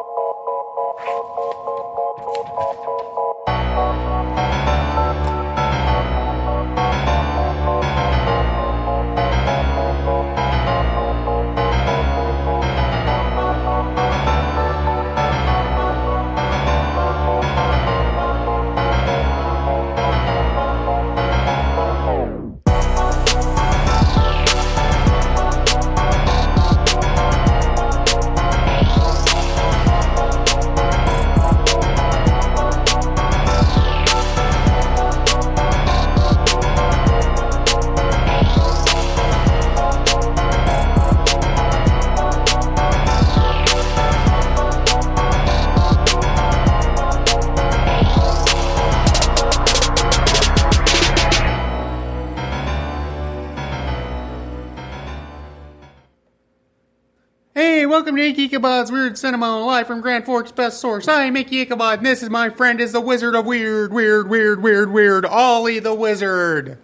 Thank 0.00 0.16
you. 2.86 2.97
Welcome 57.98 58.14
to 58.14 58.44
Ichabod's 58.44 58.92
Weird 58.92 59.18
Cinema, 59.18 59.58
live 59.58 59.88
from 59.88 60.00
Grand 60.00 60.24
Forks 60.24 60.52
Best 60.52 60.80
Source. 60.80 61.08
I'm 61.08 61.36
Icky 61.36 61.62
Ichabod, 61.62 61.98
and 61.98 62.06
this 62.06 62.22
is 62.22 62.30
my 62.30 62.48
friend 62.48 62.80
is 62.80 62.92
the 62.92 63.00
Wizard 63.00 63.34
of 63.34 63.44
Weird, 63.44 63.92
Weird, 63.92 64.30
Weird, 64.30 64.62
Weird, 64.62 64.92
Weird, 64.92 65.26
Ollie 65.26 65.80
the 65.80 65.92
Wizard. 65.92 66.78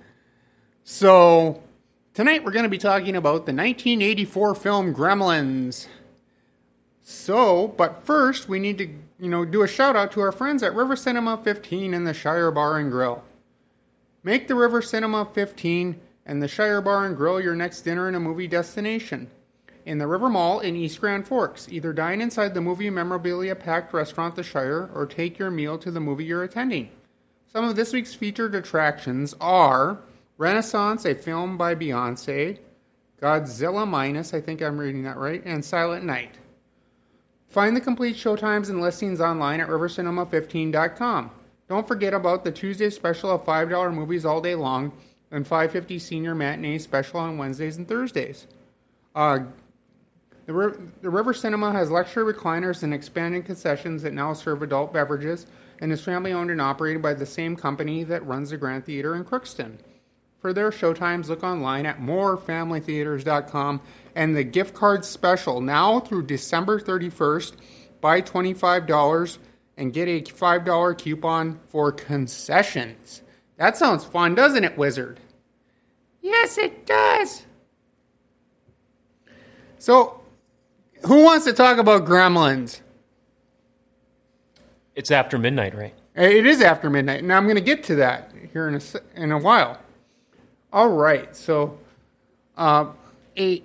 So, 0.82 1.62
tonight 2.14 2.42
we're 2.42 2.50
going 2.50 2.64
to 2.64 2.68
be 2.68 2.78
talking 2.78 3.14
about 3.14 3.46
the 3.46 3.54
1984 3.54 4.56
film 4.56 4.92
Gremlins. 4.92 5.86
So, 7.04 7.68
but 7.68 8.02
first 8.02 8.48
we 8.48 8.58
need 8.58 8.78
to, 8.78 8.86
you 9.20 9.30
know, 9.30 9.44
do 9.44 9.62
a 9.62 9.68
shout 9.68 9.94
out 9.94 10.10
to 10.12 10.20
our 10.20 10.32
friends 10.32 10.64
at 10.64 10.74
River 10.74 10.96
Cinema 10.96 11.40
15 11.44 11.94
and 11.94 12.08
the 12.08 12.12
Shire 12.12 12.50
Bar 12.50 12.78
and 12.78 12.90
Grill. 12.90 13.22
Make 14.24 14.48
the 14.48 14.56
River 14.56 14.82
Cinema 14.82 15.28
15 15.32 16.00
and 16.26 16.42
the 16.42 16.48
Shire 16.48 16.80
Bar 16.80 17.06
and 17.06 17.16
Grill 17.16 17.40
your 17.40 17.54
next 17.54 17.82
dinner 17.82 18.08
and 18.08 18.16
a 18.16 18.20
movie 18.20 18.48
destination. 18.48 19.30
In 19.84 19.98
the 19.98 20.06
River 20.06 20.30
Mall 20.30 20.60
in 20.60 20.76
East 20.76 21.00
Grand 21.00 21.28
Forks, 21.28 21.68
either 21.70 21.92
dine 21.92 22.22
inside 22.22 22.54
the 22.54 22.60
movie 22.60 22.88
memorabilia 22.88 23.54
packed 23.54 23.92
restaurant 23.92 24.34
The 24.34 24.42
Shire 24.42 24.90
or 24.94 25.04
take 25.04 25.38
your 25.38 25.50
meal 25.50 25.76
to 25.78 25.90
the 25.90 26.00
movie 26.00 26.24
you're 26.24 26.42
attending. 26.42 26.88
Some 27.52 27.64
of 27.64 27.76
this 27.76 27.92
week's 27.92 28.14
featured 28.14 28.54
attractions 28.54 29.34
are 29.40 29.98
Renaissance, 30.38 31.04
a 31.04 31.14
film 31.14 31.58
by 31.58 31.74
Beyonce, 31.74 32.58
Godzilla 33.20 33.86
Minus, 33.86 34.34
I 34.34 34.40
think 34.40 34.62
I'm 34.62 34.78
reading 34.78 35.04
that 35.04 35.18
right, 35.18 35.42
and 35.44 35.64
Silent 35.64 36.04
Night. 36.04 36.38
Find 37.48 37.76
the 37.76 37.80
complete 37.80 38.16
showtimes 38.16 38.70
and 38.70 38.80
listings 38.80 39.20
online 39.20 39.60
at 39.60 39.68
rivercinema15.com. 39.68 41.30
Don't 41.68 41.86
forget 41.86 42.12
about 42.12 42.42
the 42.42 42.50
Tuesday 42.50 42.90
special 42.90 43.30
of 43.30 43.44
$5 43.44 43.94
movies 43.94 44.24
all 44.24 44.40
day 44.40 44.54
long 44.54 44.92
and 45.30 45.46
550 45.46 45.98
senior 45.98 46.34
matinee 46.34 46.78
special 46.78 47.20
on 47.20 47.38
Wednesdays 47.38 47.76
and 47.76 47.86
Thursdays. 47.86 48.46
Uh, 49.14 49.40
the, 50.46 50.52
Ri- 50.52 50.88
the 51.00 51.10
River 51.10 51.32
Cinema 51.32 51.72
has 51.72 51.90
luxury 51.90 52.32
recliners 52.32 52.82
and 52.82 52.92
expanded 52.92 53.44
concessions 53.44 54.02
that 54.02 54.12
now 54.12 54.32
serve 54.32 54.62
adult 54.62 54.92
beverages 54.92 55.46
and 55.80 55.90
is 55.92 56.02
family 56.02 56.32
owned 56.32 56.50
and 56.50 56.60
operated 56.60 57.02
by 57.02 57.14
the 57.14 57.26
same 57.26 57.56
company 57.56 58.04
that 58.04 58.26
runs 58.26 58.50
the 58.50 58.56
Grand 58.56 58.84
Theater 58.84 59.14
in 59.14 59.24
Crookston. 59.24 59.78
For 60.38 60.52
their 60.52 60.70
showtimes, 60.70 61.28
look 61.28 61.42
online 61.42 61.86
at 61.86 62.00
morefamilytheaters.com 62.00 63.80
and 64.14 64.36
the 64.36 64.44
gift 64.44 64.74
card 64.74 65.04
special 65.04 65.60
now 65.60 66.00
through 66.00 66.26
December 66.26 66.78
31st. 66.78 67.54
Buy 68.02 68.20
$25 68.20 69.38
and 69.78 69.92
get 69.92 70.06
a 70.06 70.20
$5 70.20 70.98
coupon 70.98 71.58
for 71.68 71.90
concessions. 71.90 73.22
That 73.56 73.76
sounds 73.76 74.04
fun, 74.04 74.34
doesn't 74.34 74.64
it, 74.64 74.76
Wizard? 74.76 75.20
Yes, 76.20 76.58
it 76.58 76.86
does. 76.86 77.46
So, 79.78 80.20
who 81.06 81.24
wants 81.24 81.44
to 81.46 81.52
talk 81.52 81.78
about 81.78 82.04
gremlins? 82.04 82.80
It's 84.94 85.10
after 85.10 85.38
midnight, 85.38 85.74
right? 85.74 85.94
It 86.14 86.46
is 86.46 86.60
after 86.60 86.88
midnight. 86.88 87.24
Now 87.24 87.36
I'm 87.36 87.44
going 87.44 87.56
to 87.56 87.62
get 87.62 87.82
to 87.84 87.96
that 87.96 88.30
here 88.52 88.68
in 88.68 88.76
a, 88.76 88.80
in 89.20 89.32
a 89.32 89.38
while. 89.38 89.78
All 90.72 90.88
right. 90.88 91.34
So, 91.36 91.78
uh, 92.56 92.86
a 93.36 93.62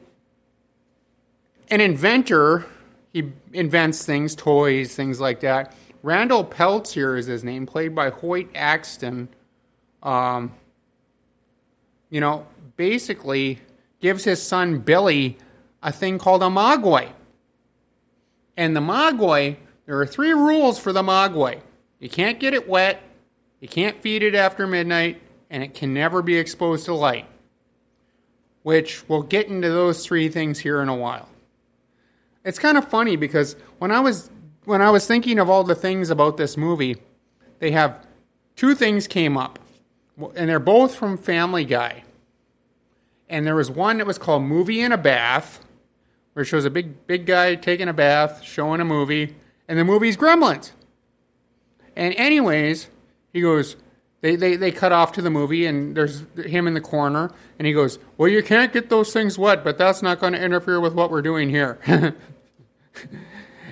an 1.69 1.81
inventor, 1.81 2.65
he 3.13 3.31
invents 3.53 4.03
things, 4.03 4.33
toys, 4.35 4.95
things 4.95 5.19
like 5.19 5.41
that. 5.41 5.75
Randall 6.01 6.43
Peltzer 6.43 7.15
is 7.15 7.27
his 7.27 7.43
name, 7.43 7.67
played 7.67 7.93
by 7.93 8.09
Hoyt 8.09 8.49
Axton. 8.55 9.29
Um, 10.01 10.53
you 12.09 12.21
know, 12.21 12.47
basically 12.75 13.59
gives 13.99 14.23
his 14.23 14.41
son 14.41 14.79
Billy 14.79 15.37
a 15.83 15.91
thing 15.91 16.17
called 16.17 16.41
a 16.41 16.47
Mogwai. 16.47 17.09
And 18.59 18.75
the 18.75 18.81
Mogwai, 18.81 19.55
there 19.85 19.97
are 20.01 20.05
three 20.05 20.33
rules 20.33 20.77
for 20.77 20.91
the 20.91 21.01
Mogwai. 21.01 21.61
You 21.99 22.09
can't 22.09 22.41
get 22.41 22.53
it 22.53 22.67
wet, 22.67 23.01
you 23.61 23.69
can't 23.69 24.01
feed 24.01 24.21
it 24.21 24.35
after 24.35 24.67
midnight, 24.67 25.21
and 25.49 25.63
it 25.63 25.73
can 25.73 25.93
never 25.93 26.21
be 26.21 26.35
exposed 26.35 26.83
to 26.85 26.93
light. 26.93 27.25
Which 28.63 29.07
we'll 29.07 29.21
get 29.21 29.47
into 29.47 29.69
those 29.69 30.05
three 30.05 30.27
things 30.27 30.59
here 30.59 30.81
in 30.81 30.89
a 30.89 30.95
while. 30.95 31.29
It's 32.43 32.59
kind 32.59 32.77
of 32.77 32.85
funny 32.85 33.15
because 33.15 33.55
when 33.77 33.91
I 33.91 34.01
was 34.01 34.29
when 34.65 34.81
I 34.81 34.89
was 34.89 35.07
thinking 35.07 35.39
of 35.39 35.49
all 35.49 35.63
the 35.63 35.73
things 35.73 36.09
about 36.09 36.35
this 36.35 36.57
movie, 36.57 36.97
they 37.59 37.71
have 37.71 38.05
two 38.57 38.75
things 38.75 39.07
came 39.07 39.37
up. 39.37 39.57
And 40.35 40.49
they're 40.49 40.59
both 40.59 40.95
from 40.95 41.17
Family 41.17 41.63
Guy. 41.63 42.03
And 43.29 43.47
there 43.47 43.55
was 43.55 43.71
one 43.71 43.99
that 43.99 44.05
was 44.05 44.17
called 44.17 44.43
Movie 44.43 44.81
in 44.81 44.91
a 44.91 44.97
Bath, 44.97 45.63
where 46.33 46.43
it 46.43 46.45
shows 46.45 46.65
a 46.65 46.69
big 46.69 47.07
big 47.07 47.25
guy 47.25 47.55
taking 47.55 47.87
a 47.87 47.93
bath, 47.93 48.43
showing 48.43 48.81
a 48.81 48.85
movie, 48.85 49.35
and 49.67 49.77
the 49.77 49.83
movie's 49.83 50.17
Gremlins. 50.17 50.71
And 51.95 52.13
anyways, 52.15 52.87
he 53.33 53.41
goes, 53.41 53.75
they, 54.21 54.35
they, 54.35 54.55
they 54.57 54.71
cut 54.71 54.91
off 54.91 55.13
to 55.13 55.21
the 55.21 55.29
movie, 55.29 55.65
and 55.65 55.95
there's 55.95 56.23
him 56.45 56.67
in 56.67 56.73
the 56.73 56.81
corner, 56.81 57.31
and 57.57 57.65
he 57.65 57.73
goes, 57.73 57.99
Well, 58.17 58.29
you 58.29 58.43
can't 58.43 58.73
get 58.73 58.89
those 58.89 59.13
things 59.13 59.37
wet, 59.37 59.63
but 59.63 59.77
that's 59.77 60.01
not 60.01 60.19
going 60.19 60.33
to 60.33 60.43
interfere 60.43 60.79
with 60.79 60.93
what 60.93 61.09
we're 61.09 61.21
doing 61.21 61.49
here. 61.49 61.79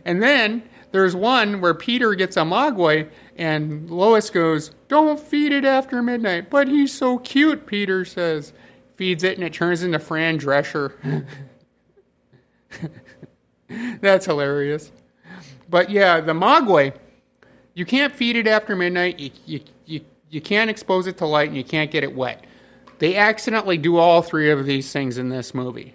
and 0.06 0.24
then 0.24 0.64
there's 0.92 1.16
one 1.16 1.60
where 1.60 1.74
Peter 1.74 2.16
gets 2.16 2.38
a 2.38 2.42
mogwai, 2.42 3.10
and 3.36 3.90
Lois 3.92 4.30
goes, 4.30 4.72
Don't 4.88 5.20
feed 5.20 5.52
it 5.52 5.66
after 5.66 6.02
midnight. 6.02 6.50
But 6.50 6.70
he's 6.70 6.94
so 6.94 7.18
cute, 7.18 7.66
Peter 7.66 8.06
says. 8.06 8.54
Feeds 8.96 9.24
it, 9.24 9.38
and 9.38 9.46
it 9.46 9.54
turns 9.54 9.84
into 9.84 10.00
Fran 10.00 10.40
Drescher. 10.40 10.94
That's 14.02 14.26
hilarious. 14.26 14.92
But 15.70 15.90
yeah, 15.90 16.22
the 16.22 16.34
mogwai, 16.34 16.94
you 17.74 17.86
can't 17.86 18.14
feed 18.14 18.36
it 18.36 18.48
after 18.48 18.76
midnight. 18.76 19.20
You, 19.20 19.32
you, 19.46 19.60
you, 19.86 20.02
you 20.30 20.42
can't 20.42 20.70
expose 20.70 21.08
it 21.08 21.18
to 21.18 21.26
light, 21.26 21.50
and 21.50 21.58
you 21.58 21.64
can't 21.64 21.92
get 21.92 22.04
it 22.04 22.16
wet. 22.16 22.46
They 23.00 23.16
accidentally 23.16 23.78
do 23.78 23.98
all 23.98 24.22
three 24.22 24.50
of 24.50 24.66
these 24.66 24.92
things 24.92 25.18
in 25.18 25.30
this 25.30 25.54
movie. 25.54 25.94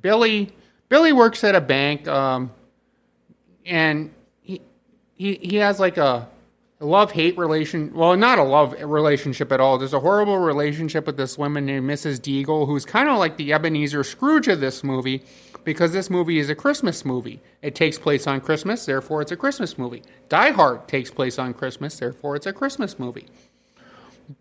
Billy 0.00 0.52
Billy 0.88 1.12
works 1.12 1.42
at 1.44 1.54
a 1.54 1.60
bank, 1.60 2.06
um, 2.06 2.52
and 3.64 4.12
he, 4.42 4.60
he 5.16 5.34
he 5.36 5.56
has 5.56 5.80
like 5.80 5.96
a, 5.96 6.28
love 6.80 7.12
hate 7.12 7.36
relation. 7.38 7.92
Well, 7.94 8.16
not 8.16 8.38
a 8.38 8.42
love 8.42 8.74
relationship 8.82 9.52
at 9.52 9.60
all. 9.60 9.78
There's 9.78 9.94
a 9.94 10.00
horrible 10.00 10.38
relationship 10.38 11.06
with 11.06 11.16
this 11.16 11.38
woman 11.38 11.66
named 11.66 11.88
Mrs. 11.88 12.18
Deagle, 12.20 12.66
who's 12.66 12.84
kind 12.84 13.08
of 13.08 13.18
like 13.18 13.36
the 13.36 13.52
Ebenezer 13.52 14.04
Scrooge 14.04 14.48
of 14.48 14.60
this 14.60 14.82
movie, 14.82 15.22
because 15.64 15.92
this 15.92 16.10
movie 16.10 16.38
is 16.38 16.50
a 16.50 16.54
Christmas 16.54 17.04
movie. 17.04 17.40
It 17.62 17.74
takes 17.74 17.98
place 17.98 18.26
on 18.26 18.40
Christmas, 18.40 18.86
therefore 18.86 19.22
it's 19.22 19.32
a 19.32 19.36
Christmas 19.36 19.78
movie. 19.78 20.02
Die 20.28 20.50
Hard 20.50 20.88
takes 20.88 21.10
place 21.10 21.38
on 21.38 21.54
Christmas, 21.54 21.98
therefore 21.98 22.36
it's 22.36 22.46
a 22.46 22.52
Christmas 22.52 22.98
movie. 22.98 23.26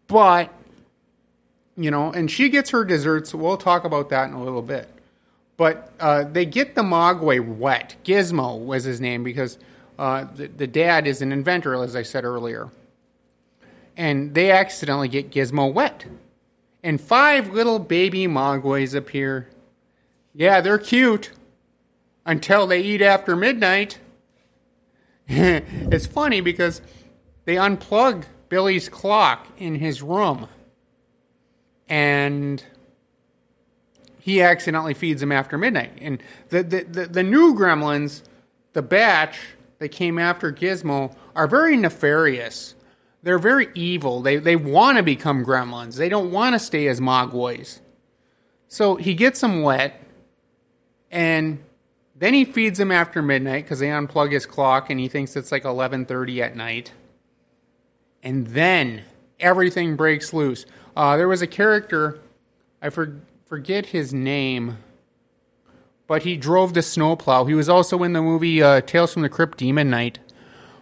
But 0.08 0.54
you 1.76 1.90
know, 1.90 2.12
and 2.12 2.30
she 2.30 2.50
gets 2.50 2.70
her 2.70 2.84
desserts. 2.86 3.34
We'll 3.34 3.58
talk 3.58 3.84
about 3.84 4.10
that 4.10 4.30
in 4.30 4.36
a 4.36 4.44
little 4.44 4.62
bit. 4.62 4.90
But 5.58 5.92
uh, 6.00 6.24
they 6.24 6.46
get 6.46 6.76
the 6.76 6.82
Mogwai 6.82 7.58
wet. 7.58 7.96
Gizmo 8.04 8.64
was 8.64 8.84
his 8.84 9.00
name 9.00 9.24
because 9.24 9.58
uh, 9.98 10.25
the, 10.36 10.48
the 10.48 10.68
dad 10.68 11.07
is 11.07 11.22
an 11.22 11.31
inventor, 11.31 11.81
as 11.81 11.95
I 11.95 12.04
said 12.04 12.25
earlier. 12.25 12.69
And 13.95 14.34
they 14.34 14.51
accidentally 14.51 15.07
get 15.07 15.31
Gizmo 15.31 15.72
wet. 15.72 16.06
And 16.84 17.00
five 17.00 17.54
little 17.54 17.80
baby 17.80 18.28
Mogwais 18.28 18.95
appear. 18.95 19.50
Yeah, 20.34 20.62
they're 20.62 20.80
cute. 20.80 21.31
until 22.25 22.68
they 22.68 22.81
eat 22.81 23.01
after 23.01 23.36
midnight. 23.36 24.00
it's 25.28 26.06
funny 26.06 26.42
because 26.42 26.81
they 27.46 27.56
unplug 27.56 28.25
Billy's 28.50 28.89
clock 28.89 29.48
in 29.57 29.75
his 29.75 30.01
room 30.01 30.48
and 31.88 32.63
he 34.19 34.42
accidentally 34.42 34.94
feeds 34.94 35.19
them 35.19 35.31
after 35.31 35.57
midnight. 35.57 35.98
And 36.00 36.22
the, 36.50 36.63
the, 36.63 36.84
the, 36.84 37.06
the 37.07 37.24
new 37.24 37.54
gremlins, 37.56 38.24
the 38.74 38.81
batch 38.81 39.38
that 39.84 39.90
came 39.90 40.18
after 40.18 40.50
Gizmo, 40.50 41.14
are 41.36 41.46
very 41.46 41.76
nefarious. 41.76 42.74
They're 43.22 43.38
very 43.38 43.68
evil. 43.76 44.22
They, 44.22 44.38
they 44.38 44.56
want 44.56 44.98
to 44.98 45.04
become 45.04 45.46
gremlins, 45.46 45.98
they 45.98 46.08
don't 46.08 46.32
want 46.32 46.54
to 46.54 46.60
stay 46.60 46.88
as 46.88 47.02
mogwais. 47.02 47.80
So 48.70 48.96
he 48.96 49.14
gets 49.14 49.42
them 49.42 49.62
wet, 49.62 50.02
and 51.12 51.62
then 52.16 52.34
he 52.34 52.46
feeds 52.46 52.78
them 52.78 52.94
after 52.94 53.22
midnight 53.22 53.66
because 53.66 53.80
they 53.80 53.88
unplug 53.88 54.32
his 54.32 54.46
clock 54.46 54.90
and 54.90 55.00
he 55.00 55.10
thinks 55.10 55.36
it's 55.36 55.52
like 55.52 55.64
11:30 55.64 56.42
at 56.42 56.56
night. 56.56 56.94
And 58.24 58.48
then 58.48 59.04
everything 59.38 59.98
breaks 59.98 60.32
loose. 60.32 60.66
Uh, 60.96 61.18
there 61.18 61.28
was 61.28 61.42
a 61.42 61.48
character, 61.48 62.22
I 62.82 62.90
for, 62.90 63.20
forget 63.46 63.88
his 63.88 64.14
name, 64.14 64.78
but 66.13 66.21
he 66.21 66.38
drove 66.38 66.75
the 66.75 66.83
snowplow. 66.83 67.45
He 67.45 67.56
was 67.56 67.68
also 67.68 68.04
in 68.04 68.13
the 68.13 68.21
movie 68.21 68.62
uh, 68.62 68.81
Tales 68.81 69.13
from 69.13 69.24
the 69.24 69.30
Crypt 69.30 69.57
Demon 69.57 69.89
Knight. 69.89 70.19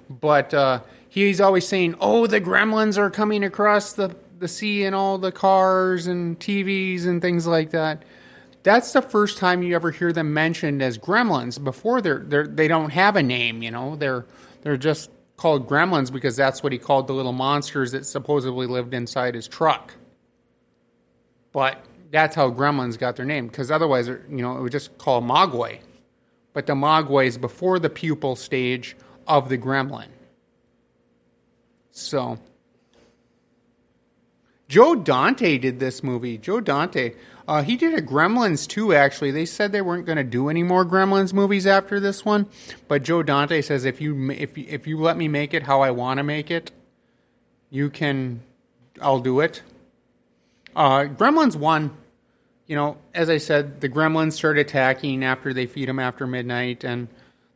But 0.10 0.54
uh, 0.54 0.82
he's 1.08 1.40
always 1.40 1.66
saying, 1.66 1.96
"Oh, 2.02 2.28
the 2.28 2.42
gremlins 2.42 2.98
are 2.98 3.10
coming 3.10 3.42
across 3.42 3.94
the 3.94 4.14
the 4.40 4.50
sea 4.50 4.84
and 4.84 4.94
all 4.94 5.18
the 5.18 5.32
cars 5.32 6.06
and 6.06 6.38
TVs 6.38 7.06
and 7.06 7.22
things 7.22 7.48
like 7.48 7.70
that." 7.70 8.04
That's 8.64 8.92
the 8.92 9.02
first 9.02 9.38
time 9.38 9.64
you 9.64 9.74
ever 9.74 9.92
hear 9.92 10.12
them 10.12 10.34
mentioned 10.34 10.82
as 10.82 10.98
gremlins. 10.98 11.64
Before 11.64 12.02
they're, 12.02 12.20
they're 12.20 12.46
they 12.46 12.68
don't 12.68 12.90
have 12.90 13.16
a 13.16 13.24
name, 13.24 13.64
you 13.64 13.72
know. 13.72 13.96
They're 13.96 14.26
they're 14.64 14.76
just 14.76 15.12
called 15.38 15.66
gremlins 15.66 16.12
because 16.12 16.36
that's 16.36 16.62
what 16.62 16.74
he 16.74 16.78
called 16.78 17.08
the 17.08 17.14
little 17.14 17.32
monsters 17.32 17.94
that 17.94 18.06
supposedly 18.06 18.68
lived 18.68 18.94
inside 18.94 19.36
his 19.36 19.48
truck. 19.48 19.94
But 21.54 21.86
that's 22.12 22.36
how 22.36 22.52
gremlins 22.52 23.00
got 23.00 23.16
their 23.16 23.26
name 23.26 23.48
because 23.48 23.72
otherwise, 23.72 24.08
you 24.08 24.22
know, 24.30 24.58
it 24.58 24.62
would 24.62 24.72
just 24.72 24.98
call 24.98 25.22
Mogwai. 25.22 25.80
But 26.54 26.68
the 26.68 26.74
Mogwai 26.74 27.28
is 27.28 27.38
before 27.38 27.80
the 27.80 27.90
pupal 27.90 28.38
stage 28.38 28.96
of 29.28 29.50
the 29.50 29.58
gremlin. 29.58 30.08
So, 31.92 32.40
Joe 34.68 34.96
Dante 34.96 35.58
did 35.58 35.80
this 35.80 36.02
movie. 36.02 36.38
Joe 36.38 36.62
Dante, 36.62 37.14
uh, 37.46 37.62
he 37.62 37.76
did 37.76 37.94
a 37.94 38.02
Gremlins 38.02 38.66
too. 38.66 38.94
Actually, 38.94 39.32
they 39.32 39.46
said 39.46 39.74
they 39.74 39.82
weren't 39.82 40.06
going 40.06 40.18
to 40.18 40.24
do 40.24 40.48
any 40.48 40.64
more 40.64 40.86
Gremlins 40.86 41.34
movies 41.34 41.68
after 41.68 42.00
this 42.00 42.24
one, 42.24 42.48
but 42.88 43.04
Joe 43.04 43.24
Dante 43.24 43.62
says 43.62 43.84
if 43.84 44.00
you 44.00 44.32
if 44.32 44.58
if 44.58 44.88
you 44.88 44.98
let 44.98 45.18
me 45.18 45.28
make 45.28 45.54
it 45.54 45.64
how 45.64 45.82
I 45.82 45.92
want 45.92 46.20
to 46.20 46.24
make 46.24 46.50
it, 46.50 46.72
you 47.70 47.90
can, 47.90 48.42
I'll 49.02 49.20
do 49.20 49.42
it. 49.42 49.62
Uh, 50.74 51.04
Gremlins 51.04 51.58
one, 51.58 51.92
you 52.72 52.78
know, 52.78 52.96
as 53.14 53.30
I 53.30 53.38
said, 53.38 53.82
the 53.82 53.90
Gremlins 53.90 54.32
start 54.32 54.58
attacking 54.58 55.26
after 55.26 55.54
they 55.54 55.66
feed 55.66 55.90
them 55.90 56.00
after 56.00 56.26
midnight, 56.26 56.86
and 56.86 57.10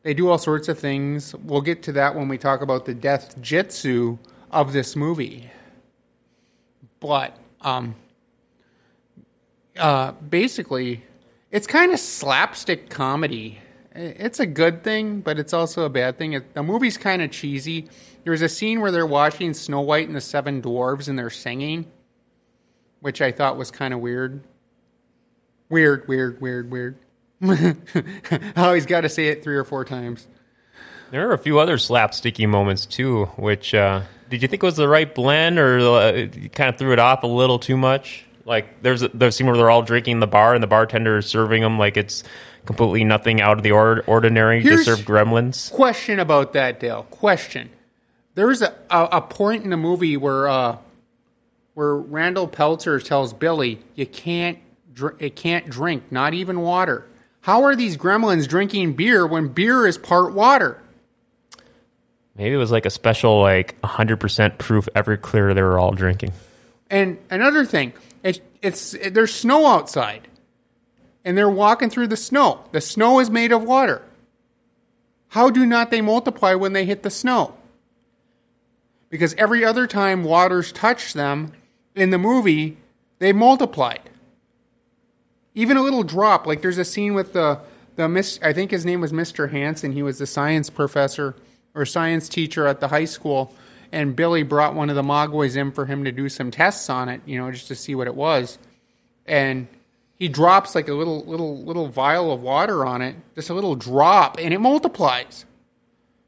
they 0.04 0.14
do 0.14 0.28
all 0.28 0.38
sorts 0.38 0.68
of 0.68 0.78
things. 0.78 1.34
We'll 1.36 1.62
get 1.62 1.84
to 1.84 1.94
that 1.94 2.16
when 2.16 2.28
we 2.28 2.38
talk 2.38 2.60
about 2.60 2.84
the 2.84 2.94
death 2.94 3.42
jitsu 3.42 4.18
of 4.52 4.74
this 4.74 4.94
movie. 4.98 5.50
But 7.00 7.34
um, 7.62 7.96
uh, 9.78 10.12
basically, 10.12 11.06
it's 11.50 11.66
kind 11.66 11.94
of 11.94 12.00
slapstick 12.02 12.90
comedy. 12.90 13.60
It's 13.96 14.42
a 14.42 14.46
good 14.46 14.84
thing, 14.84 15.22
but 15.22 15.40
it's 15.40 15.54
also 15.54 15.84
a 15.84 15.90
bad 15.90 16.18
thing. 16.18 16.34
It, 16.34 16.54
the 16.56 16.62
movie's 16.62 16.98
kind 16.98 17.22
of 17.22 17.32
cheesy. 17.32 17.88
There's 18.26 18.42
a 18.42 18.50
scene 18.50 18.82
where 18.82 18.92
they're 18.92 19.06
watching 19.06 19.54
Snow 19.54 19.80
White 19.80 20.08
and 20.08 20.16
the 20.18 20.20
Seven 20.20 20.62
Dwarves 20.62 21.08
and 21.08 21.18
they're 21.18 21.30
singing, 21.30 21.90
which 23.00 23.22
I 23.22 23.32
thought 23.32 23.56
was 23.56 23.72
kind 23.72 23.94
of 23.94 24.02
weird. 24.02 24.44
Weird, 25.70 26.08
weird, 26.08 26.40
weird, 26.42 26.70
weird. 26.72 26.98
I 27.44 27.76
always 28.56 28.86
got 28.86 29.02
to 29.02 29.10
say 29.10 29.28
it 29.28 29.44
three 29.44 29.56
or 29.56 29.64
four 29.64 29.84
times. 29.86 30.28
There 31.12 31.30
are 31.30 31.34
a 31.34 31.38
few 31.38 31.60
other 31.60 31.78
slapsticky 31.78 32.48
moments 32.48 32.86
too, 32.86 33.26
which 33.38 33.74
uh, 33.74 34.02
did 34.30 34.42
you 34.42 34.48
think 34.48 34.64
was 34.64 34.76
the 34.76 34.88
right 34.88 35.14
blend, 35.14 35.60
or 35.60 35.80
uh, 35.80 36.12
you 36.14 36.50
kind 36.50 36.70
of 36.70 36.78
threw 36.78 36.94
it 36.94 37.00
off 37.00 37.24
a 37.24 37.28
little 37.28 37.60
too 37.60 37.78
much? 37.78 38.26
Like 38.46 38.82
there's 38.82 39.02
a, 39.02 39.08
there's 39.10 39.36
scene 39.36 39.48
where 39.48 39.58
they're 39.58 39.70
all 39.70 39.82
drinking 39.82 40.20
the 40.20 40.28
bar 40.28 40.54
and 40.54 40.62
the 40.64 40.68
bartender 40.68 41.18
is 41.18 41.26
serving 41.26 41.62
them 41.62 41.78
like 41.80 41.98
it's 41.98 42.24
completely 42.66 43.04
nothing 43.04 43.42
out 43.42 43.58
of 43.58 43.64
the 43.64 43.72
or- 43.72 44.04
ordinary 44.08 44.62
Here's- 44.62 44.86
to 44.86 44.96
serve 44.96 45.06
gremlins. 45.06 45.72
Question 45.72 46.20
about 46.20 46.54
that, 46.54 46.80
Dale. 46.80 47.04
Question. 47.10 47.70
There's 48.36 48.62
a, 48.62 48.76
a, 48.90 49.04
a 49.14 49.22
point 49.22 49.64
in 49.64 49.70
the 49.70 49.78
movie 49.78 50.18
where 50.18 50.48
uh, 50.48 50.78
where 51.74 51.96
Randall 51.96 52.48
Peltzer 52.48 53.00
tells 53.00 53.34
Billy, 53.34 53.80
"You 53.96 54.06
can't 54.06 54.60
dr- 54.96 55.22
you 55.22 55.30
can't 55.30 55.70
drink, 55.70 56.12
not 56.12 56.34
even 56.34 56.62
water." 56.62 57.06
How 57.46 57.62
are 57.66 57.76
these 57.76 57.96
gremlins 57.96 58.48
drinking 58.48 58.94
beer 58.94 59.28
when 59.28 59.50
beer 59.50 59.86
is 59.86 60.00
part 60.00 60.34
water? 60.34 60.82
Maybe 62.36 62.56
it 62.56 62.58
was 62.58 62.72
like 62.72 62.88
a 62.88 62.90
special 62.90 63.40
like 63.40 63.80
100% 63.82 64.58
proof 64.58 64.90
Everclear 64.96 65.54
they 65.54 65.62
were 65.62 65.78
all 65.78 65.92
drinking. 65.92 66.34
And 66.90 67.20
another 67.30 67.64
thing, 67.64 67.94
it, 68.24 68.42
it's 68.64 68.96
it, 68.96 69.14
there's 69.14 69.32
snow 69.32 69.68
outside, 69.68 70.28
and 71.24 71.38
they're 71.38 71.48
walking 71.48 71.92
through 71.92 72.08
the 72.08 72.18
snow. 72.18 72.64
The 72.72 72.82
snow 72.82 73.20
is 73.20 73.30
made 73.30 73.52
of 73.52 73.64
water. 73.64 74.02
How 75.28 75.52
do 75.52 75.68
not 75.68 75.92
they 75.92 76.02
multiply 76.02 76.56
when 76.56 76.74
they 76.74 76.86
hit 76.86 77.04
the 77.04 77.12
snow? 77.12 77.56
Because 79.10 79.36
every 79.36 79.64
other 79.64 79.86
time 79.86 80.24
waters 80.24 80.72
touch 80.72 81.14
them 81.14 81.54
in 81.94 82.10
the 82.10 82.18
movie, 82.18 82.78
they 83.20 83.34
multiplied. 83.34 84.05
Even 85.56 85.78
a 85.78 85.82
little 85.82 86.04
drop, 86.04 86.46
like 86.46 86.62
there's 86.62 86.78
a 86.78 86.86
scene 86.86 87.14
with 87.14 87.34
the 87.34 87.60
the 87.96 88.10
miss. 88.10 88.40
I 88.44 88.54
think 88.54 88.72
his 88.72 88.86
name 88.86 89.02
was 89.02 89.12
Mr. 89.12 89.50
Hanson. 89.50 89.94
He 89.94 90.04
was 90.04 90.20
the 90.20 90.28
science 90.28 90.70
professor 90.70 91.36
or 91.74 91.86
science 91.86 92.30
teacher 92.30 92.68
at 92.68 92.80
the 92.80 92.90
high 92.90 93.06
school, 93.06 93.54
and 93.92 94.16
Billy 94.16 94.44
brought 94.44 94.76
one 94.76 94.90
of 94.90 94.96
the 94.96 95.04
Mogwais 95.04 95.56
in 95.56 95.72
for 95.72 95.86
him 95.86 96.04
to 96.04 96.12
do 96.12 96.30
some 96.30 96.52
tests 96.52 96.90
on 96.90 97.10
it, 97.10 97.22
you 97.26 97.40
know, 97.40 97.50
just 97.52 97.68
to 97.70 97.76
see 97.76 97.96
what 97.96 98.08
it 98.08 98.16
was. 98.16 98.58
And 99.26 99.68
he 100.18 100.28
drops 100.28 100.76
like 100.76 100.88
a 100.88 100.94
little 100.94 101.24
little 101.26 101.64
little 101.64 101.88
vial 101.88 102.32
of 102.32 102.42
water 102.42 102.86
on 102.86 103.02
it, 103.02 103.16
just 103.36 103.50
a 103.50 103.54
little 103.54 103.76
drop, 103.76 104.38
and 104.40 104.54
it 104.54 104.60
multiplies. 104.60 105.46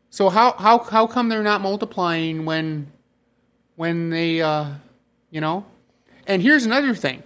So 0.10 0.30
how 0.30 0.54
how 0.54 0.80
how 0.80 1.08
come 1.08 1.30
they're 1.30 1.44
not 1.44 1.62
multiplying 1.62 2.46
when 2.46 2.92
when 3.76 4.10
they 4.10 4.42
uh 4.42 4.72
you 5.30 5.42
know? 5.42 5.66
And 6.26 6.42
here's 6.42 6.66
another 6.66 6.94
thing. 6.94 7.24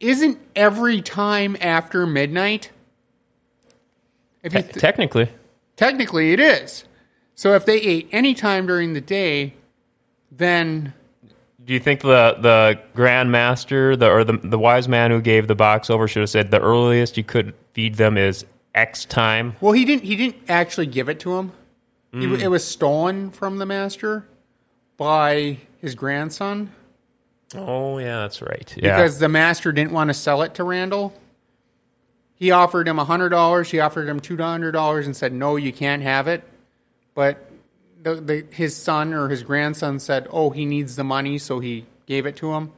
Isn't 0.00 0.38
every 0.54 1.00
time 1.00 1.56
after 1.60 2.06
midnight? 2.06 2.70
If 4.42 4.52
Te- 4.52 4.62
technically, 4.62 5.28
technically 5.76 6.32
it 6.32 6.40
is. 6.40 6.84
So 7.34 7.54
if 7.54 7.66
they 7.66 7.78
ate 7.80 8.08
any 8.12 8.34
time 8.34 8.66
during 8.66 8.92
the 8.92 9.00
day, 9.00 9.54
then 10.30 10.92
do 11.64 11.72
you 11.72 11.80
think 11.80 12.02
the 12.02 12.36
the 12.40 12.78
Grand 12.94 13.32
Master, 13.32 13.96
the 13.96 14.10
or 14.10 14.22
the 14.22 14.38
the 14.42 14.58
wise 14.58 14.88
man 14.88 15.10
who 15.10 15.20
gave 15.20 15.48
the 15.48 15.54
box 15.54 15.90
over 15.90 16.06
should 16.06 16.20
have 16.20 16.30
said 16.30 16.50
the 16.50 16.60
earliest 16.60 17.16
you 17.16 17.24
could 17.24 17.54
feed 17.72 17.96
them 17.96 18.16
is 18.16 18.44
X 18.74 19.04
time? 19.04 19.56
well 19.60 19.72
he 19.72 19.84
didn't 19.84 20.04
he 20.04 20.14
didn't 20.14 20.36
actually 20.48 20.86
give 20.86 21.08
it 21.08 21.18
to 21.20 21.34
him. 21.34 21.52
He, 22.12 22.26
hmm. 22.26 22.34
it 22.36 22.50
was 22.50 22.64
stolen 22.64 23.30
from 23.30 23.58
the 23.58 23.66
master 23.66 24.28
by 24.96 25.58
his 25.80 25.94
grandson 25.94 26.72
Oh 27.54 27.98
yeah, 27.98 28.20
that's 28.20 28.42
right. 28.42 28.74
Yeah. 28.76 28.96
because 28.96 29.18
the 29.18 29.28
master 29.28 29.72
didn't 29.72 29.92
want 29.92 30.08
to 30.08 30.14
sell 30.14 30.42
it 30.42 30.54
to 30.54 30.64
Randall. 30.64 31.14
He 32.34 32.50
offered 32.50 32.88
him 32.88 32.98
hundred 32.98 33.30
dollars. 33.30 33.70
He 33.70 33.80
offered 33.80 34.08
him 34.08 34.20
two 34.20 34.36
hundred 34.36 34.72
dollars 34.72 35.06
and 35.06 35.16
said, 35.16 35.32
"No, 35.32 35.56
you 35.56 35.72
can't 35.72 36.02
have 36.02 36.28
it." 36.28 36.42
But 37.14 37.50
the, 38.02 38.16
the, 38.16 38.46
his 38.50 38.76
son 38.76 39.14
or 39.14 39.28
his 39.28 39.42
grandson 39.42 40.00
said, 40.00 40.26
"Oh, 40.30 40.50
he 40.50 40.66
needs 40.66 40.96
the 40.96 41.04
money," 41.04 41.38
so 41.38 41.60
he 41.60 41.86
gave 42.06 42.26
it 42.26 42.36
to 42.36 42.52
him. 42.52 42.72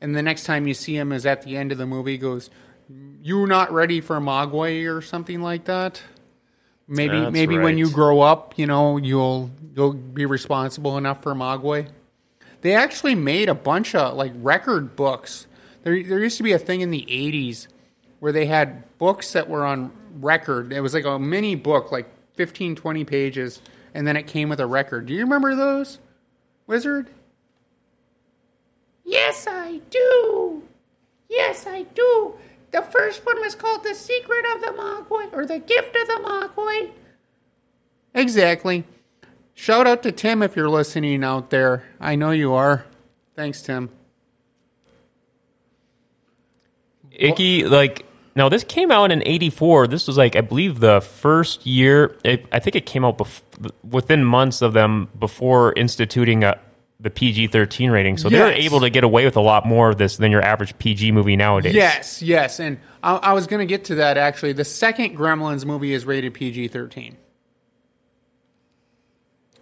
And 0.00 0.14
the 0.14 0.22
next 0.22 0.44
time 0.44 0.66
you 0.66 0.74
see 0.74 0.96
him 0.96 1.12
is 1.12 1.26
at 1.26 1.42
the 1.42 1.56
end 1.56 1.72
of 1.72 1.78
the 1.78 1.86
movie. 1.86 2.12
He 2.12 2.18
goes, 2.18 2.50
"You're 3.22 3.46
not 3.46 3.72
ready 3.72 4.00
for 4.00 4.20
Mogwai 4.20 4.94
or 4.94 5.02
something 5.02 5.42
like 5.42 5.64
that." 5.64 6.02
Maybe 6.86 7.20
That's 7.20 7.32
maybe 7.32 7.56
when 7.56 7.78
you 7.78 7.90
grow 7.90 8.20
up, 8.20 8.58
you 8.58 8.66
know, 8.66 8.96
you'll 8.96 9.50
you'll 9.74 9.92
be 9.92 10.26
responsible 10.26 10.98
enough 10.98 11.22
for 11.22 11.34
Mogwai. 11.34 11.88
They 12.60 12.74
actually 12.74 13.14
made 13.14 13.48
a 13.48 13.54
bunch 13.54 13.94
of 13.94 14.14
like 14.16 14.32
record 14.36 14.96
books. 14.96 15.46
There 15.82 16.02
there 16.02 16.18
used 16.20 16.36
to 16.36 16.42
be 16.42 16.52
a 16.52 16.58
thing 16.58 16.80
in 16.82 16.90
the 16.90 17.06
80s 17.08 17.68
where 18.18 18.32
they 18.32 18.46
had 18.46 18.98
books 18.98 19.32
that 19.32 19.48
were 19.48 19.64
on 19.64 19.92
record. 20.20 20.72
It 20.72 20.80
was 20.80 20.92
like 20.92 21.06
a 21.06 21.18
mini 21.18 21.54
book 21.54 21.90
like 21.90 22.08
15 22.34 22.76
20 22.76 23.04
pages 23.04 23.62
and 23.94 24.06
then 24.06 24.16
it 24.16 24.26
came 24.26 24.48
with 24.48 24.60
a 24.60 24.66
record. 24.66 25.06
Do 25.06 25.14
you 25.14 25.22
remember 25.22 25.54
those? 25.54 25.98
Wizard? 26.66 27.10
Yes, 29.04 29.46
I 29.50 29.80
do. 29.90 30.62
Yes, 31.28 31.66
I 31.66 31.82
do. 31.82 32.34
the 32.70 32.82
first 32.82 33.24
one 33.26 33.40
was 33.40 33.54
called 33.56 33.82
The 33.82 33.94
Secret 33.94 34.44
of 34.54 34.60
the 34.60 34.68
Mogwai, 34.68 35.32
or 35.32 35.44
The 35.46 35.58
Gift 35.58 35.96
of 35.96 36.06
the 36.06 36.20
Mogwai. 36.24 36.90
Exactly. 38.14 38.84
Shout 39.60 39.86
out 39.86 40.02
to 40.04 40.10
Tim 40.12 40.42
if 40.42 40.56
you're 40.56 40.70
listening 40.70 41.22
out 41.22 41.50
there. 41.50 41.84
I 42.00 42.14
know 42.16 42.30
you 42.30 42.54
are. 42.54 42.86
Thanks, 43.36 43.60
Tim. 43.60 43.90
Icky, 47.12 47.64
like 47.64 48.06
now 48.34 48.48
this 48.48 48.64
came 48.64 48.90
out 48.90 49.12
in 49.12 49.22
'84. 49.22 49.88
This 49.88 50.06
was 50.06 50.16
like 50.16 50.34
I 50.34 50.40
believe 50.40 50.80
the 50.80 51.02
first 51.02 51.66
year. 51.66 52.16
It, 52.24 52.46
I 52.50 52.58
think 52.58 52.74
it 52.74 52.86
came 52.86 53.04
out 53.04 53.18
bef- 53.18 53.42
within 53.84 54.24
months 54.24 54.62
of 54.62 54.72
them 54.72 55.08
before 55.18 55.74
instituting 55.74 56.42
a, 56.42 56.58
the 56.98 57.10
PG-13 57.10 57.92
rating. 57.92 58.16
So 58.16 58.30
they 58.30 58.40
were 58.40 58.50
Yes. 58.52 58.64
able 58.64 58.80
to 58.80 58.88
get 58.88 59.04
away 59.04 59.26
with 59.26 59.36
a 59.36 59.42
lot 59.42 59.66
more 59.66 59.90
of 59.90 59.98
this 59.98 60.16
than 60.16 60.32
your 60.32 60.40
average 60.40 60.78
PG 60.78 61.12
movie 61.12 61.36
nowadays. 61.36 61.74
Yes, 61.74 62.22
yes. 62.22 62.60
And 62.60 62.78
I, 63.02 63.16
I 63.16 63.32
was 63.34 63.46
going 63.46 63.60
to 63.60 63.66
get 63.66 63.84
to 63.86 63.96
that 63.96 64.16
actually. 64.16 64.54
The 64.54 64.64
second 64.64 65.18
Gremlins 65.18 65.66
movie 65.66 65.92
is 65.92 66.06
rated 66.06 66.32
PG 66.32 66.68
13. 66.68 67.18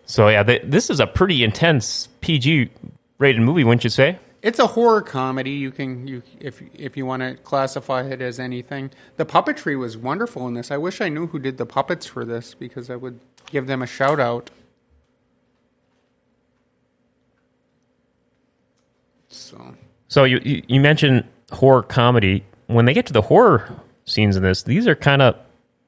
So 0.09 0.29
yeah, 0.29 0.43
they, 0.43 0.59
this 0.61 0.89
is 0.89 1.01
a 1.01 1.07
pretty 1.07 1.45
intense 1.45 2.09
PG 2.23 2.71
rated 3.19 3.43
movie, 3.43 3.63
wouldn't 3.63 3.85
you 3.85 3.91
say? 3.91 4.19
It's 4.41 4.59
a 4.59 4.67
horror 4.67 5.03
comedy. 5.03 5.51
You 5.51 5.71
can 5.71 6.09
you 6.09 6.23
if 6.41 6.63
if 6.75 6.97
you 6.97 7.05
want 7.05 7.23
to 7.23 7.35
classify 7.35 8.05
it 8.05 8.23
as 8.23 8.41
anything. 8.41 8.91
The 9.17 9.27
puppetry 9.27 9.79
was 9.79 9.97
wonderful 9.97 10.47
in 10.49 10.55
this. 10.55 10.71
I 10.71 10.77
wish 10.79 11.01
I 11.01 11.09
knew 11.09 11.27
who 11.27 11.39
did 11.39 11.59
the 11.59 11.67
puppets 11.67 12.07
for 12.07 12.25
this 12.25 12.55
because 12.55 12.89
I 12.89 12.97
would 12.97 13.21
give 13.51 13.67
them 13.67 13.83
a 13.83 13.87
shout 13.87 14.19
out. 14.19 14.51
So 19.29 19.75
So 20.07 20.25
you 20.25 20.41
you, 20.43 20.63
you 20.69 20.81
mentioned 20.81 21.25
horror 21.51 21.83
comedy. 21.83 22.45
When 22.69 22.85
they 22.85 22.95
get 22.95 23.07
to 23.07 23.13
the 23.13 23.23
horror 23.23 23.69
scenes 24.05 24.37
in 24.37 24.43
this, 24.43 24.63
these 24.63 24.87
are 24.87 24.95
kind 24.95 25.21
of 25.21 25.37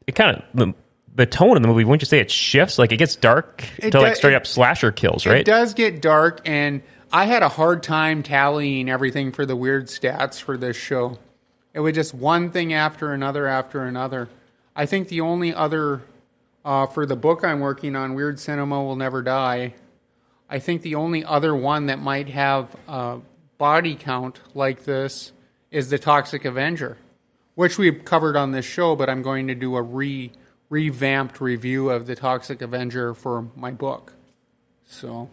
it 0.07 0.15
kind 0.15 0.43
of 0.55 0.75
the, 1.15 1.27
tone 1.27 1.57
of 1.57 1.63
the 1.63 1.69
movie. 1.69 1.85
Wouldn't 1.85 2.03
you 2.03 2.07
say 2.07 2.21
it 2.21 2.31
shifts? 2.31 2.79
Like 2.79 2.93
it 2.93 2.97
gets 2.97 3.17
dark 3.17 3.65
It 3.79 3.91
to 3.93 4.01
like 4.01 4.17
straight 4.17 4.33
it- 4.35 4.37
up 4.37 4.47
slasher 4.47 4.93
kills, 4.93 5.27
right? 5.27 5.39
It 5.39 5.47
does 5.47 5.75
get 5.75 6.01
dark, 6.03 6.41
and 6.45 6.83
I 7.13 7.25
had 7.25 7.43
a 7.43 7.49
hard 7.49 7.83
time 7.83 8.23
tallying 8.23 8.89
everything 8.89 9.33
for 9.33 9.45
the 9.45 9.57
weird 9.57 9.87
stats 9.87 10.41
for 10.41 10.57
this 10.57 10.77
show. 10.77 11.19
It 11.75 11.81
was 11.81 11.95
just 11.95 12.15
one 12.15 12.51
thing 12.51 12.73
after 12.73 13.13
another 13.13 13.47
after 13.47 13.83
another. 13.85 14.29
I 14.75 14.87
think 14.87 15.09
the 15.09 15.21
only 15.21 15.55
other 15.55 16.03
uh, 16.65 16.87
for 16.87 17.07
the 17.07 17.17
book 17.17 17.45
I'm 17.45 17.61
working 17.61 17.97
on, 17.97 18.15
Weird 18.15 18.39
Cinema 18.39 18.83
Will 18.83 18.97
Never 18.97 19.23
Die. 19.23 19.75
I 20.49 20.59
think 20.59 20.83
the 20.83 20.97
only 20.97 21.25
other 21.25 21.55
one 21.55 21.87
that 21.87 21.99
might 22.01 22.29
have 22.29 22.75
a 22.89 23.21
body 23.59 23.95
count 23.95 24.41
like 24.55 24.85
this 24.85 25.33
is 25.71 25.91
the 25.91 25.99
Toxic 25.99 26.45
Avenger, 26.45 26.97
which 27.55 27.79
we've 27.79 28.05
covered 28.05 28.37
on 28.37 28.51
this 28.51 28.65
show. 28.65 28.97
But 28.97 29.09
I'm 29.09 29.23
going 29.23 29.47
to 29.47 29.55
do 29.55 29.77
a 29.77 29.83
re 29.83 30.33
revamped 30.71 31.41
review 31.41 31.91
of 31.91 32.07
the 32.07 32.17
Toxic 32.17 32.63
Avenger 32.63 33.13
for 33.13 33.49
my 33.55 33.73
book. 33.73 34.15
So. 34.87 35.29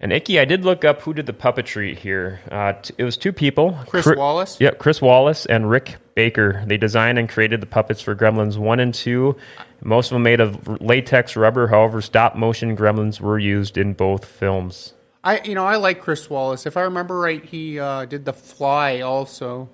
And 0.00 0.12
Icky, 0.12 0.38
I 0.38 0.44
did 0.44 0.64
look 0.64 0.84
up 0.84 1.00
who 1.02 1.14
did 1.14 1.26
the 1.26 1.32
puppetry 1.32 1.96
here. 1.96 2.40
Uh, 2.50 2.74
t- 2.74 2.94
it 2.98 3.04
was 3.04 3.16
two 3.16 3.32
people. 3.32 3.78
Chris 3.86 4.06
Chri- 4.06 4.16
Walas? 4.16 4.60
Yep, 4.60 4.78
Chris 4.78 5.00
Walas 5.00 5.46
and 5.48 5.68
Rick 5.68 5.96
Baker. 6.14 6.62
They 6.66 6.76
designed 6.76 7.18
and 7.18 7.28
created 7.28 7.62
the 7.62 7.66
puppets 7.66 8.02
for 8.02 8.14
Gremlins 8.14 8.58
1 8.58 8.80
and 8.80 8.92
2. 8.92 9.34
Most 9.82 10.10
of 10.10 10.16
them 10.16 10.22
made 10.22 10.40
of 10.40 10.80
latex 10.80 11.36
rubber. 11.36 11.68
However, 11.68 12.02
stop 12.02 12.36
motion 12.36 12.76
gremlins 12.76 13.20
were 13.20 13.38
used 13.38 13.78
in 13.78 13.94
both 13.94 14.24
films. 14.24 14.94
I 15.22 15.40
you 15.40 15.54
know 15.54 15.64
I 15.64 15.76
like 15.76 16.02
Chris 16.02 16.28
Walas. 16.28 16.66
If 16.66 16.76
I 16.76 16.82
remember 16.82 17.18
right, 17.18 17.42
he 17.42 17.78
uh, 17.78 18.04
did 18.04 18.26
The 18.26 18.34
Fly 18.34 19.00
also, 19.00 19.70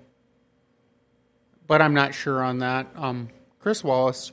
but 1.67 1.83
I'm 1.83 1.95
not 1.95 2.15
sure 2.15 2.43
on 2.43 2.59
that. 2.59 2.87
Um, 2.95 3.29
Chris 3.61 3.83
Walas, 3.83 4.33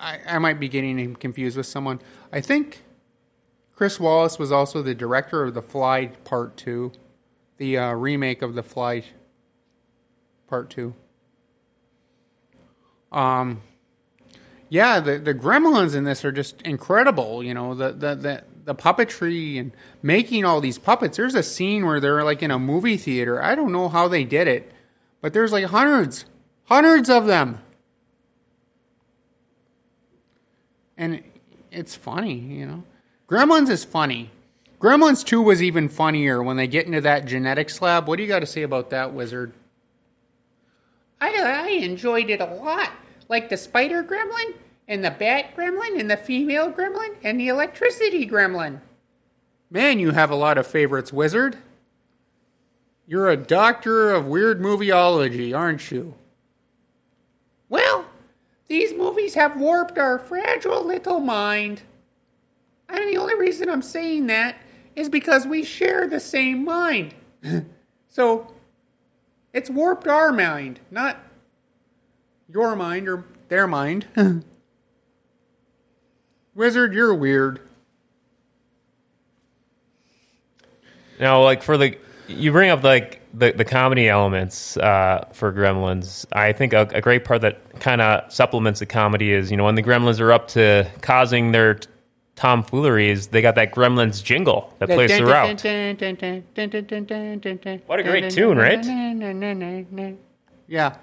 I, 0.00 0.18
I 0.26 0.38
might 0.38 0.58
be 0.58 0.68
getting 0.68 0.98
him 0.98 1.14
confused 1.16 1.56
with 1.56 1.66
someone. 1.66 2.00
I 2.32 2.40
think 2.40 2.82
Chris 3.76 3.98
Walas 3.98 4.38
was 4.38 4.50
also 4.50 4.82
the 4.82 4.94
director 4.94 5.44
of 5.44 5.54
The 5.54 5.62
Fly 5.62 6.06
Part 6.24 6.56
Two, 6.56 6.92
the 7.58 7.76
uh, 7.76 7.92
remake 7.92 8.40
of 8.40 8.54
The 8.54 8.62
Fly 8.62 9.04
Part 10.48 10.70
Two. 10.70 10.94
Um, 13.12 13.60
yeah, 14.68 14.98
the 15.00 15.18
the 15.18 15.34
gremlins 15.34 15.94
in 15.94 16.04
this 16.04 16.24
are 16.24 16.32
just 16.32 16.62
incredible. 16.62 17.42
You 17.42 17.54
know, 17.54 17.74
the 17.74 17.92
the 17.92 18.14
the, 18.14 18.44
the 18.64 18.74
puppetry 18.74 19.58
and 19.60 19.72
making 20.02 20.44
all 20.44 20.60
these 20.60 20.78
puppets. 20.78 21.16
There's 21.16 21.34
a 21.34 21.42
scene 21.42 21.84
where 21.84 22.00
they're 22.00 22.24
like 22.24 22.42
in 22.42 22.50
a 22.50 22.58
movie 22.58 22.96
theater. 22.96 23.42
I 23.42 23.54
don't 23.54 23.72
know 23.72 23.88
how 23.88 24.08
they 24.08 24.24
did 24.24 24.48
it, 24.48 24.72
but 25.20 25.32
there's 25.32 25.52
like 25.52 25.66
hundreds, 25.66 26.24
hundreds 26.64 27.10
of 27.10 27.26
them, 27.26 27.60
and 30.96 31.22
it's 31.70 31.94
funny. 31.94 32.34
You 32.34 32.66
know, 32.66 32.84
Gremlins 33.28 33.70
is 33.70 33.84
funny. 33.84 34.30
Gremlins 34.80 35.24
Two 35.24 35.40
was 35.40 35.62
even 35.62 35.88
funnier 35.88 36.42
when 36.42 36.56
they 36.56 36.66
get 36.66 36.86
into 36.86 37.00
that 37.00 37.24
genetics 37.24 37.80
lab. 37.80 38.06
What 38.06 38.16
do 38.16 38.22
you 38.22 38.28
got 38.28 38.40
to 38.40 38.46
say 38.46 38.62
about 38.62 38.90
that, 38.90 39.14
Wizard? 39.14 39.52
I, 41.20 41.34
I 41.38 41.68
enjoyed 41.82 42.28
it 42.30 42.40
a 42.40 42.46
lot. 42.46 42.90
Like 43.28 43.48
the 43.48 43.56
spider 43.56 44.04
gremlin, 44.04 44.54
and 44.86 45.02
the 45.02 45.10
bat 45.10 45.56
gremlin, 45.56 45.98
and 45.98 46.10
the 46.10 46.16
female 46.16 46.70
gremlin, 46.70 47.14
and 47.22 47.40
the 47.40 47.48
electricity 47.48 48.26
gremlin. 48.28 48.80
Man, 49.70 49.98
you 49.98 50.10
have 50.10 50.30
a 50.30 50.36
lot 50.36 50.58
of 50.58 50.66
favorites, 50.66 51.12
Wizard. 51.12 51.56
You're 53.06 53.30
a 53.30 53.36
doctor 53.36 54.12
of 54.12 54.26
weird 54.26 54.60
movieology, 54.60 55.56
aren't 55.56 55.90
you? 55.90 56.14
Well, 57.68 58.03
these 58.68 58.94
movies 58.94 59.34
have 59.34 59.58
warped 59.58 59.98
our 59.98 60.18
fragile 60.18 60.84
little 60.84 61.20
mind. 61.20 61.82
And 62.88 63.12
the 63.12 63.18
only 63.18 63.34
reason 63.34 63.68
I'm 63.68 63.82
saying 63.82 64.26
that 64.28 64.56
is 64.96 65.08
because 65.08 65.46
we 65.46 65.64
share 65.64 66.08
the 66.08 66.20
same 66.20 66.64
mind. 66.64 67.14
so, 68.08 68.54
it's 69.52 69.70
warped 69.70 70.06
our 70.06 70.32
mind, 70.32 70.80
not 70.90 71.18
your 72.48 72.74
mind 72.76 73.08
or 73.08 73.24
their 73.48 73.66
mind. 73.66 74.06
Wizard, 76.54 76.94
you're 76.94 77.14
weird. 77.14 77.60
Now, 81.18 81.42
like 81.42 81.62
for 81.62 81.76
the 81.76 81.96
you 82.26 82.52
bring 82.52 82.70
up 82.70 82.82
like 82.82 83.20
the, 83.36 83.52
the 83.52 83.64
comedy 83.64 84.08
elements 84.08 84.76
uh, 84.76 85.26
for 85.32 85.52
Gremlins. 85.52 86.24
I 86.32 86.52
think 86.52 86.72
a, 86.72 86.88
a 86.92 87.00
great 87.00 87.24
part 87.24 87.40
that 87.42 87.80
kind 87.80 88.00
of 88.00 88.32
supplements 88.32 88.80
the 88.80 88.86
comedy 88.86 89.32
is 89.32 89.50
you 89.50 89.56
know 89.56 89.64
when 89.64 89.74
the 89.74 89.82
Gremlins 89.82 90.20
are 90.20 90.32
up 90.32 90.48
to 90.48 90.88
causing 91.00 91.52
their 91.52 91.74
t- 91.74 91.88
tomfooleries, 92.36 93.28
they 93.28 93.42
got 93.42 93.54
that 93.56 93.72
Gremlins 93.72 94.22
jingle 94.22 94.72
that 94.78 94.88
plays 94.96 95.10
throughout. 95.18 95.46
What 97.86 98.00
a 98.00 98.02
great 98.02 98.24
tune, 98.30 98.56
right? 98.58 98.84
Yeah. 100.66 100.96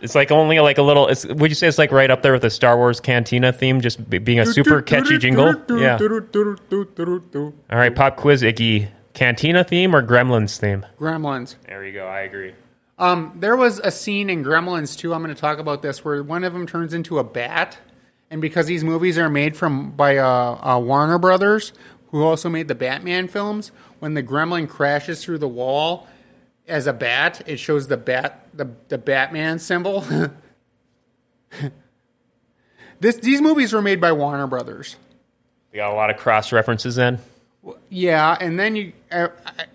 It's 0.00 0.14
like 0.14 0.30
only 0.30 0.60
like 0.60 0.78
a 0.78 0.82
little. 0.82 1.08
It's, 1.08 1.26
would 1.26 1.50
you 1.50 1.56
say 1.56 1.66
it's 1.66 1.78
like 1.78 1.90
right 1.90 2.08
up 2.10 2.22
there 2.22 2.32
with 2.32 2.42
the 2.42 2.50
Star 2.50 2.76
Wars 2.76 3.00
Cantina 3.00 3.52
theme, 3.52 3.80
just 3.80 4.08
be- 4.08 4.18
being 4.18 4.38
a 4.38 4.42
super 4.54 4.80
catchy 4.82 5.14
jingle? 5.18 5.46
Yeah. 5.80 5.96
All 7.70 7.78
right, 7.78 7.94
pop 7.94 8.16
quiz, 8.16 8.42
Icky. 8.44 8.88
Cantina 9.18 9.64
theme 9.64 9.96
or 9.96 10.02
Gremlins 10.02 10.58
theme? 10.58 10.86
Gremlins. 10.96 11.56
There 11.66 11.84
you 11.84 11.92
go. 11.92 12.06
I 12.06 12.20
agree. 12.20 12.54
Um, 13.00 13.32
there 13.34 13.56
was 13.56 13.80
a 13.80 13.90
scene 13.90 14.30
in 14.30 14.44
Gremlins 14.44 14.96
too. 14.96 15.12
I'm 15.12 15.24
going 15.24 15.34
to 15.34 15.40
talk 15.40 15.58
about 15.58 15.82
this 15.82 16.04
where 16.04 16.22
one 16.22 16.44
of 16.44 16.52
them 16.52 16.68
turns 16.68 16.94
into 16.94 17.18
a 17.18 17.24
bat, 17.24 17.78
and 18.30 18.40
because 18.40 18.66
these 18.66 18.84
movies 18.84 19.18
are 19.18 19.28
made 19.28 19.56
from 19.56 19.90
by 19.90 20.18
uh, 20.18 20.26
uh, 20.62 20.78
Warner 20.78 21.18
Brothers, 21.18 21.72
who 22.12 22.22
also 22.22 22.48
made 22.48 22.68
the 22.68 22.76
Batman 22.76 23.26
films, 23.26 23.72
when 23.98 24.14
the 24.14 24.22
Gremlin 24.22 24.68
crashes 24.68 25.24
through 25.24 25.38
the 25.38 25.48
wall 25.48 26.06
as 26.68 26.86
a 26.86 26.92
bat, 26.92 27.42
it 27.44 27.56
shows 27.56 27.88
the 27.88 27.96
bat 27.96 28.46
the 28.54 28.70
the 28.86 28.98
Batman 28.98 29.58
symbol. 29.58 30.04
this 33.00 33.16
these 33.16 33.40
movies 33.40 33.72
were 33.72 33.82
made 33.82 34.00
by 34.00 34.12
Warner 34.12 34.46
Brothers. 34.46 34.94
We 35.72 35.78
got 35.78 35.92
a 35.92 35.96
lot 35.96 36.08
of 36.08 36.18
cross 36.18 36.52
references 36.52 36.94
then. 36.94 37.18
Yeah, 37.90 38.36
and 38.40 38.58
then 38.58 38.76
you, 38.76 38.92
uh, 39.10 39.28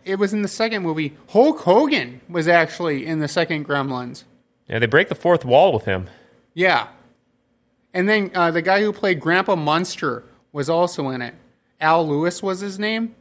it 0.05 0.17
was 0.17 0.33
in 0.33 0.43
the 0.43 0.47
second 0.47 0.83
movie. 0.83 1.15
Hulk 1.29 1.59
Hogan 1.61 2.21
was 2.29 2.47
actually 2.47 3.05
in 3.05 3.19
the 3.19 3.27
second 3.27 3.67
Gremlins. 3.67 4.23
Yeah, 4.67 4.79
they 4.79 4.85
break 4.85 5.09
the 5.09 5.15
fourth 5.15 5.43
wall 5.43 5.73
with 5.73 5.85
him. 5.85 6.09
Yeah. 6.53 6.87
And 7.93 8.07
then 8.07 8.31
uh, 8.33 8.51
the 8.51 8.61
guy 8.61 8.81
who 8.81 8.93
played 8.93 9.19
Grandpa 9.19 9.55
Munster 9.55 10.23
was 10.51 10.69
also 10.69 11.09
in 11.09 11.21
it. 11.21 11.33
Al 11.81 12.07
Lewis 12.07 12.41
was 12.43 12.59
his 12.59 12.79
name. 12.79 13.15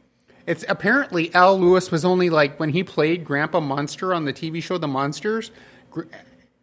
It's 0.45 0.65
apparently 0.67 1.33
Al 1.33 1.59
Lewis 1.59 1.89
was 1.89 2.05
only 2.05 2.29
like 2.29 2.59
when 2.59 2.69
he 2.69 2.83
played 2.83 3.25
Grandpa 3.25 3.59
Munster 3.59 4.13
on 4.13 4.25
the 4.25 4.33
TV 4.33 4.61
show 4.61 4.77
The 4.77 4.87
Munsters. 4.87 5.51
Gr- 5.89 6.03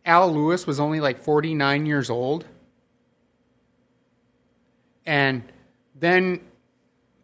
Al 0.05 0.33
Lewis 0.33 0.67
was 0.67 0.79
only 0.79 1.01
like 1.01 1.19
49 1.19 1.87
years 1.87 2.11
old. 2.11 2.47
And 5.07 5.43
then 5.95 6.41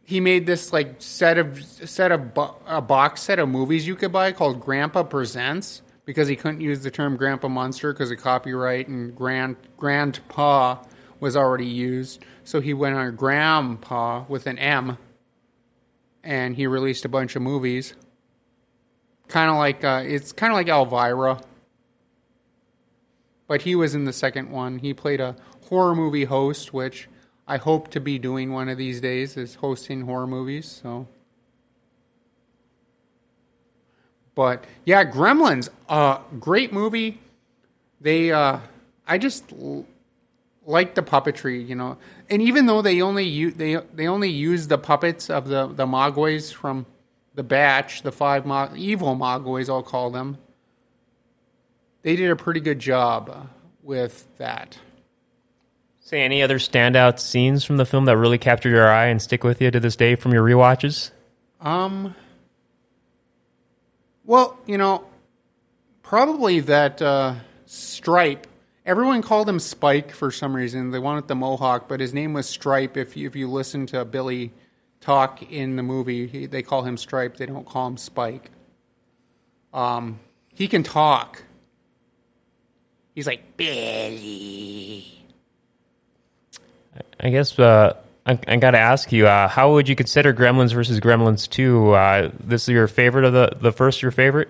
he 0.06 0.20
made 0.20 0.46
this 0.46 0.72
like 0.72 0.94
set 1.00 1.36
of 1.36 1.60
set 1.64 2.12
of 2.12 2.32
bo- 2.32 2.54
a 2.64 2.80
box 2.80 3.22
set 3.22 3.40
of 3.40 3.48
movies 3.48 3.88
you 3.88 3.96
could 3.96 4.12
buy 4.12 4.30
called 4.30 4.60
Grandpa 4.60 5.02
Presents 5.02 5.82
because 6.04 6.28
he 6.28 6.36
couldn't 6.36 6.60
use 6.60 6.84
the 6.84 6.92
term 6.92 7.16
Grandpa 7.16 7.48
Munster 7.48 7.92
because 7.92 8.12
of 8.12 8.18
copyright 8.18 8.86
and 8.86 9.16
Grand 9.16 9.56
Grandpa 9.76 10.76
was 11.18 11.36
already 11.36 11.66
used. 11.66 12.24
So 12.44 12.60
he 12.60 12.72
went 12.72 12.94
on 12.94 13.16
Grandpa 13.16 14.24
with 14.28 14.46
an 14.46 14.58
M, 14.58 14.96
and 16.22 16.54
he 16.54 16.68
released 16.68 17.04
a 17.04 17.08
bunch 17.08 17.34
of 17.34 17.42
movies. 17.42 17.94
Kind 19.26 19.50
of 19.50 19.56
like 19.56 19.82
uh, 19.82 20.04
it's 20.06 20.30
kind 20.30 20.52
of 20.52 20.56
like 20.56 20.68
Elvira, 20.68 21.40
but 23.48 23.62
he 23.62 23.74
was 23.74 23.96
in 23.96 24.04
the 24.04 24.12
second 24.12 24.50
one. 24.52 24.78
He 24.78 24.94
played 24.94 25.20
a 25.20 25.34
horror 25.68 25.96
movie 25.96 26.26
host, 26.26 26.72
which 26.72 27.08
I 27.46 27.58
hope 27.58 27.88
to 27.92 28.00
be 28.00 28.18
doing 28.18 28.52
one 28.52 28.68
of 28.68 28.76
these 28.78 29.00
days 29.00 29.36
is 29.36 29.56
hosting 29.56 30.02
horror 30.02 30.26
movies. 30.26 30.80
So, 30.82 31.06
but 34.34 34.64
yeah, 34.84 35.04
Gremlins, 35.04 35.68
uh, 35.88 36.18
great 36.40 36.72
movie. 36.72 37.20
They, 38.00 38.32
uh, 38.32 38.58
I 39.06 39.18
just 39.18 39.52
l- 39.52 39.86
like 40.66 40.94
the 40.96 41.02
puppetry, 41.02 41.66
you 41.66 41.76
know, 41.76 41.96
and 42.28 42.42
even 42.42 42.66
though 42.66 42.82
they 42.82 43.00
only 43.00 43.24
u- 43.24 43.52
they 43.52 43.76
they 43.94 44.08
only 44.08 44.30
use 44.30 44.66
the 44.68 44.78
puppets 44.78 45.30
of 45.30 45.48
the 45.48 45.68
the 45.68 45.86
Mogwais 45.86 46.52
from 46.52 46.86
the 47.34 47.44
batch, 47.44 48.02
the 48.02 48.12
five 48.12 48.44
Mo- 48.44 48.72
evil 48.74 49.14
Mogwais, 49.16 49.68
I'll 49.68 49.82
call 49.84 50.10
them. 50.10 50.38
They 52.02 52.16
did 52.16 52.30
a 52.30 52.36
pretty 52.36 52.60
good 52.60 52.78
job 52.80 53.48
with 53.82 54.26
that. 54.38 54.78
Say 56.06 56.22
any 56.22 56.40
other 56.40 56.60
standout 56.60 57.18
scenes 57.18 57.64
from 57.64 57.78
the 57.78 57.84
film 57.84 58.04
that 58.04 58.16
really 58.16 58.38
captured 58.38 58.70
your 58.70 58.88
eye 58.88 59.06
and 59.06 59.20
stick 59.20 59.42
with 59.42 59.60
you 59.60 59.72
to 59.72 59.80
this 59.80 59.96
day 59.96 60.14
from 60.14 60.32
your 60.32 60.44
rewatches? 60.44 61.10
Um. 61.60 62.14
Well, 64.24 64.56
you 64.66 64.78
know, 64.78 65.04
probably 66.04 66.60
that 66.60 67.02
uh, 67.02 67.34
Stripe. 67.64 68.46
Everyone 68.84 69.20
called 69.20 69.48
him 69.48 69.58
Spike 69.58 70.12
for 70.12 70.30
some 70.30 70.54
reason. 70.54 70.92
They 70.92 71.00
wanted 71.00 71.26
the 71.26 71.34
Mohawk, 71.34 71.88
but 71.88 71.98
his 71.98 72.14
name 72.14 72.34
was 72.34 72.48
Stripe. 72.48 72.96
If 72.96 73.16
you, 73.16 73.26
if 73.26 73.34
you 73.34 73.50
listen 73.50 73.84
to 73.86 74.04
Billy 74.04 74.52
talk 75.00 75.42
in 75.50 75.74
the 75.74 75.82
movie, 75.82 76.28
he, 76.28 76.46
they 76.46 76.62
call 76.62 76.82
him 76.82 76.96
Stripe. 76.96 77.36
They 77.36 77.46
don't 77.46 77.66
call 77.66 77.88
him 77.88 77.96
Spike. 77.96 78.52
Um, 79.74 80.20
he 80.54 80.68
can 80.68 80.84
talk. 80.84 81.42
He's 83.12 83.26
like 83.26 83.56
Billy. 83.56 85.15
I 87.18 87.30
guess 87.30 87.58
uh, 87.58 87.96
I, 88.26 88.38
I 88.46 88.56
got 88.56 88.72
to 88.72 88.78
ask 88.78 89.12
you, 89.12 89.26
uh, 89.26 89.48
how 89.48 89.72
would 89.72 89.88
you 89.88 89.96
consider 89.96 90.34
Gremlins 90.34 90.72
versus 90.74 91.00
Gremlins 91.00 91.48
2? 91.48 91.92
Uh, 91.92 92.30
this 92.38 92.62
is 92.62 92.68
your 92.70 92.88
favorite 92.88 93.24
of 93.24 93.32
the, 93.32 93.52
the 93.60 93.72
first 93.72 94.02
your 94.02 94.10
favorite? 94.10 94.48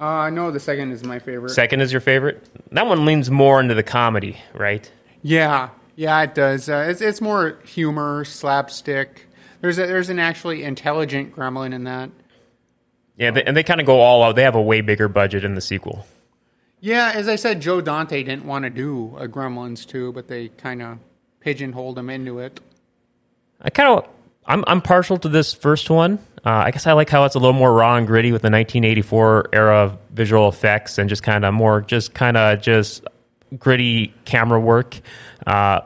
Uh, 0.00 0.30
no, 0.30 0.50
the 0.50 0.60
second 0.60 0.92
is 0.92 1.02
my 1.04 1.18
favorite. 1.18 1.50
Second 1.50 1.80
is 1.80 1.92
your 1.92 2.00
favorite? 2.00 2.44
That 2.72 2.86
one 2.86 3.04
leans 3.04 3.30
more 3.30 3.60
into 3.60 3.74
the 3.74 3.82
comedy, 3.82 4.38
right? 4.54 4.90
Yeah, 5.22 5.70
yeah, 5.96 6.22
it 6.22 6.34
does. 6.34 6.68
Uh, 6.68 6.86
it's 6.88 7.00
it's 7.00 7.20
more 7.20 7.58
humor, 7.64 8.24
slapstick. 8.24 9.26
There's 9.60 9.78
a, 9.78 9.86
there's 9.86 10.08
an 10.08 10.20
actually 10.20 10.62
intelligent 10.62 11.34
gremlin 11.34 11.74
in 11.74 11.82
that. 11.84 12.10
Yeah, 13.16 13.32
they, 13.32 13.42
and 13.42 13.56
they 13.56 13.64
kind 13.64 13.80
of 13.80 13.86
go 13.86 14.00
all 14.00 14.22
out. 14.22 14.36
They 14.36 14.44
have 14.44 14.54
a 14.54 14.62
way 14.62 14.80
bigger 14.80 15.08
budget 15.08 15.42
in 15.42 15.54
the 15.54 15.60
sequel. 15.60 16.06
Yeah, 16.80 17.10
as 17.12 17.26
I 17.26 17.34
said, 17.34 17.60
Joe 17.60 17.80
Dante 17.80 18.22
didn't 18.22 18.44
want 18.44 18.62
to 18.62 18.70
do 18.70 19.16
a 19.18 19.26
Gremlins 19.26 19.84
2, 19.84 20.12
but 20.12 20.28
they 20.28 20.48
kind 20.48 20.80
of 20.80 20.98
pigeonholed 21.40 21.98
him 21.98 22.10
into 22.10 22.38
it. 22.40 22.60
I 23.60 23.70
kind 23.70 23.88
of 23.98 24.08
I'm 24.46 24.64
I'm 24.66 24.80
partial 24.82 25.18
to 25.18 25.28
this 25.28 25.52
first 25.52 25.90
one. 25.90 26.18
Uh, 26.44 26.50
I 26.66 26.70
guess 26.70 26.86
I 26.86 26.92
like 26.92 27.10
how 27.10 27.24
it's 27.24 27.34
a 27.34 27.38
little 27.38 27.52
more 27.52 27.72
raw 27.72 27.96
and 27.96 28.06
gritty 28.06 28.30
with 28.32 28.42
the 28.42 28.46
1984 28.50 29.48
era 29.52 29.76
of 29.84 29.98
visual 30.12 30.48
effects 30.48 30.96
and 30.98 31.08
just 31.08 31.22
kind 31.22 31.44
of 31.44 31.52
more 31.52 31.80
just 31.82 32.14
kind 32.14 32.36
of 32.36 32.60
just 32.62 33.04
gritty 33.58 34.14
camera 34.24 34.60
work. 34.60 35.00
Uh, 35.46 35.80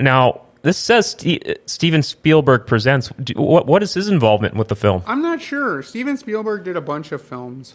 now 0.00 0.42
this 0.62 0.78
says 0.78 1.10
Ste- 1.10 1.58
Steven 1.66 2.02
Spielberg 2.02 2.66
presents. 2.66 3.10
Do- 3.22 3.34
What 3.34 3.66
what 3.66 3.82
is 3.82 3.94
his 3.94 4.08
involvement 4.08 4.54
with 4.54 4.68
the 4.68 4.76
film? 4.76 5.02
I'm 5.06 5.22
not 5.22 5.42
sure. 5.42 5.82
Steven 5.82 6.16
Spielberg 6.16 6.64
did 6.64 6.76
a 6.76 6.80
bunch 6.80 7.12
of 7.12 7.20
films. 7.22 7.74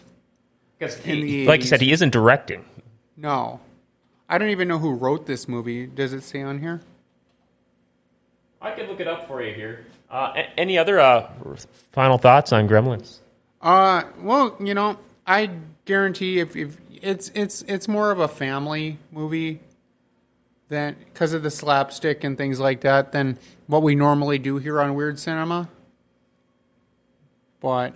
in 0.80 1.20
the 1.20 1.46
like 1.46 1.60
you 1.60 1.66
said, 1.66 1.80
he 1.80 1.92
isn't 1.92 2.10
directing. 2.10 2.64
No, 3.16 3.60
I 4.28 4.38
don't 4.38 4.48
even 4.48 4.66
know 4.66 4.78
who 4.78 4.94
wrote 4.94 5.26
this 5.26 5.46
movie. 5.46 5.86
Does 5.86 6.12
it 6.12 6.22
say 6.22 6.42
on 6.42 6.58
here? 6.60 6.80
I 8.62 8.70
can 8.72 8.86
look 8.86 9.00
it 9.00 9.08
up 9.08 9.26
for 9.26 9.42
you 9.42 9.52
here. 9.52 9.86
Uh, 10.08 10.32
a- 10.36 10.60
any 10.60 10.78
other 10.78 11.00
uh, 11.00 11.30
final 11.90 12.16
thoughts 12.16 12.52
on 12.52 12.68
Gremlins? 12.68 13.18
Uh, 13.60 14.04
well, 14.20 14.56
you 14.60 14.74
know, 14.74 14.98
I 15.26 15.50
guarantee 15.84 16.38
if, 16.38 16.54
if 16.56 16.78
it's 16.90 17.30
it's 17.34 17.62
it's 17.62 17.88
more 17.88 18.10
of 18.12 18.20
a 18.20 18.28
family 18.28 18.98
movie 19.10 19.60
than 20.68 20.96
because 21.12 21.32
of 21.32 21.42
the 21.42 21.50
slapstick 21.50 22.24
and 22.24 22.38
things 22.38 22.60
like 22.60 22.82
that 22.82 23.12
than 23.12 23.38
what 23.66 23.82
we 23.82 23.94
normally 23.94 24.38
do 24.38 24.58
here 24.58 24.80
on 24.80 24.94
Weird 24.94 25.18
Cinema. 25.18 25.68
But 27.60 27.94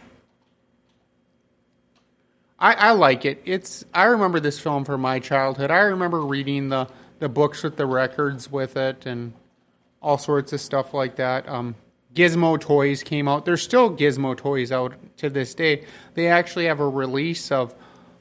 I, 2.58 2.74
I 2.74 2.90
like 2.92 3.24
it. 3.24 3.42
It's 3.44 3.84
I 3.94 4.04
remember 4.04 4.40
this 4.40 4.58
film 4.58 4.84
from 4.84 5.00
my 5.00 5.20
childhood. 5.20 5.70
I 5.70 5.78
remember 5.78 6.20
reading 6.22 6.68
the 6.68 6.88
the 7.18 7.28
books 7.28 7.62
with 7.62 7.76
the 7.76 7.86
records 7.86 8.50
with 8.50 8.76
it 8.76 9.06
and 9.06 9.32
all 10.00 10.18
sorts 10.18 10.52
of 10.52 10.60
stuff 10.60 10.94
like 10.94 11.16
that. 11.16 11.48
Um, 11.48 11.74
Gizmo 12.14 12.58
toys 12.58 13.02
came 13.02 13.28
out. 13.28 13.44
There's 13.44 13.62
still 13.62 13.90
Gizmo 13.94 14.36
toys 14.36 14.72
out 14.72 14.94
to 15.18 15.28
this 15.28 15.54
day. 15.54 15.84
They 16.14 16.28
actually 16.28 16.66
have 16.66 16.80
a 16.80 16.88
release 16.88 17.52
of 17.52 17.74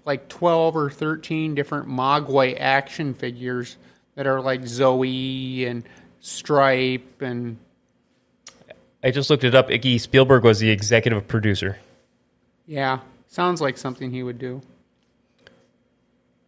like 0.06 0.28
12 0.28 0.76
or 0.76 0.90
13 0.90 1.56
different 1.56 1.88
Mogwai 1.88 2.60
action 2.60 3.14
figures 3.14 3.78
that 4.16 4.28
are 4.28 4.42
like 4.42 4.68
Zoe 4.68 5.66
and 5.66 5.84
Stripe 6.20 7.22
and 7.22 7.58
I 9.04 9.12
just 9.12 9.30
looked 9.30 9.44
it 9.44 9.54
up. 9.54 9.70
Icky 9.70 10.00
Spielberg 10.00 10.44
was 10.44 10.58
the 10.58 10.72
executive 10.72 11.28
producer. 11.28 11.78
yeah, 12.66 13.02
sounds 13.28 13.62
like 13.62 13.78
something 13.78 14.10
he 14.10 14.24
would 14.24 14.40
do. 14.40 14.64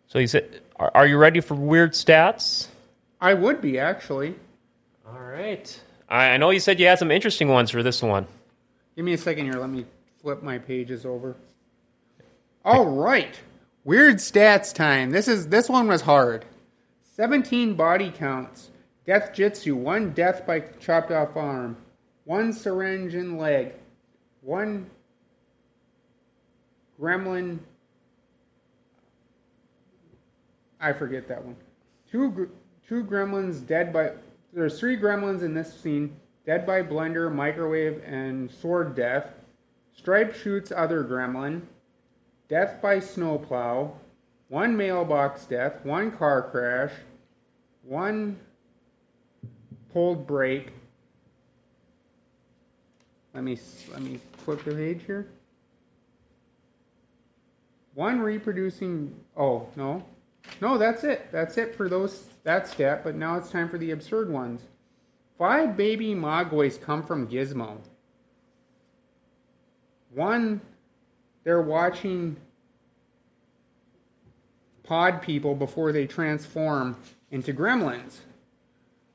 So 0.08 0.18
he 0.18 0.26
said, 0.26 0.62
"Are, 0.78 0.90
are 0.96 1.06
you 1.06 1.18
ready 1.18 1.40
for 1.40 1.54
weird 1.54 1.94
stats?" 1.94 2.68
I 3.22 3.36
would 3.36 3.62
be 3.62 3.78
actually. 3.78 4.36
All 5.08 5.20
right. 5.20 5.82
I, 6.10 6.32
I 6.32 6.38
know 6.38 6.50
you 6.50 6.60
said 6.60 6.80
you 6.80 6.88
had 6.88 7.00
some 7.00 7.12
interesting 7.12 7.48
ones 7.48 7.72
for 7.72 7.82
this 7.84 8.02
one. 8.02 8.28
Give 8.96 9.06
me 9.06 9.14
a 9.14 9.18
second 9.18 9.46
here. 9.46 9.60
Let 9.60 9.70
me 9.70 9.86
flip 10.22 10.44
my 10.44 10.58
pages 10.58 11.06
over. 11.06 11.36
All 12.66 12.86
right. 12.86 13.40
Weird 13.84 14.18
stats 14.18 14.74
time. 14.74 15.12
This 15.12 15.28
is 15.28 15.48
this 15.48 15.70
one 15.70 15.88
was 15.88 16.02
hard. 16.02 16.46
17 17.16 17.76
body 17.76 18.12
counts. 18.12 18.70
Death 19.06 19.34
jitsu, 19.34 19.76
one 19.76 20.12
death 20.12 20.46
by 20.46 20.60
chopped 20.82 21.12
off 21.12 21.38
arm, 21.38 21.78
one 22.26 22.52
syringe 22.52 23.16
in 23.16 23.38
leg, 23.38 23.72
one 24.42 24.90
gremlin 27.00 27.60
I 30.80 30.94
forget 30.94 31.28
that 31.30 31.44
one. 31.44 31.56
Two 32.12 32.52
two 32.88 33.04
gremlins 33.04 33.66
dead 33.66 33.92
by 33.92 34.12
there's 34.54 34.80
three 34.80 34.98
gremlins 34.98 35.42
in 35.42 35.54
this 35.54 35.80
scene. 35.80 36.16
Dead 36.46 36.66
by 36.66 36.82
blender, 36.82 37.34
microwave, 37.34 38.02
and 38.06 38.50
sword 38.50 38.96
death. 38.96 39.34
Stripe 39.94 40.34
shoots 40.34 40.72
other 40.72 41.04
gremlin. 41.04 41.62
Death 42.48 42.82
by 42.82 43.00
snowplow. 43.00 43.92
One 44.48 44.78
mailbox 44.78 45.46
death. 45.46 45.84
One 45.84 46.12
car 46.12 46.50
crash. 46.50 46.94
One 47.84 48.40
pulled 49.92 50.26
brake. 50.26 50.72
Let 53.34 53.44
me 53.44 53.60
let 53.92 54.02
me 54.02 54.20
flip 54.38 54.64
the 54.64 54.72
page 54.72 55.04
here. 55.06 55.28
One 57.94 58.20
reproducing. 58.20 59.14
Oh 59.36 59.68
no, 59.76 60.06
no, 60.62 60.78
that's 60.78 61.04
it. 61.04 61.32
That's 61.32 61.58
it 61.58 61.76
for 61.76 61.90
those 61.90 62.28
that 62.44 62.68
stat. 62.68 63.04
But 63.04 63.16
now 63.16 63.38
it's 63.38 63.50
time 63.50 63.70
for 63.70 63.78
the 63.78 63.92
absurd 63.92 64.30
ones. 64.30 64.62
Five 65.38 65.78
baby 65.78 66.16
Mogwais 66.16 66.82
come 66.82 67.04
from 67.04 67.28
Gizmo. 67.28 67.78
One, 70.14 70.62
they're 71.44 71.62
watching 71.62 72.36
pod 74.84 75.22
people 75.22 75.54
before 75.54 75.92
they 75.92 76.08
transform 76.08 76.98
into 77.30 77.54
gremlins. 77.54 78.20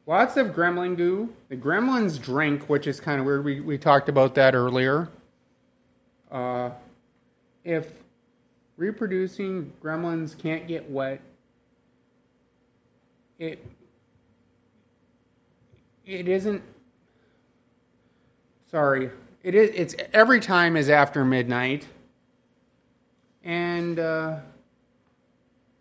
Lots 0.07 0.37
of 0.37 0.49
gremlin 0.49 0.97
goo. 0.97 1.33
The 1.49 1.57
gremlins 1.57 2.21
drink, 2.21 2.68
which 2.68 2.87
is 2.87 3.01
kind 3.01 3.21
of 3.21 3.27
weird. 3.27 3.45
We, 3.45 3.61
we 3.61 3.79
talked 3.79 4.09
about 4.09 4.35
that 4.35 4.55
earlier. 4.55 5.09
Uh, 6.31 6.71
if 7.64 8.02
reproducing 8.83 9.73
gremlins 9.83 10.37
can't 10.37 10.66
get 10.66 10.90
wet, 10.90 11.21
it 13.38 13.64
it 16.05 16.29
isn't 16.29 16.62
Sorry. 18.73 19.11
It 19.42 19.55
is. 19.55 19.71
It's 19.75 19.95
every 20.14 20.40
time 20.40 20.79
is 20.79 20.88
after 20.88 21.27
midnight, 21.27 21.87
and 23.45 23.99
uh, 23.99 24.38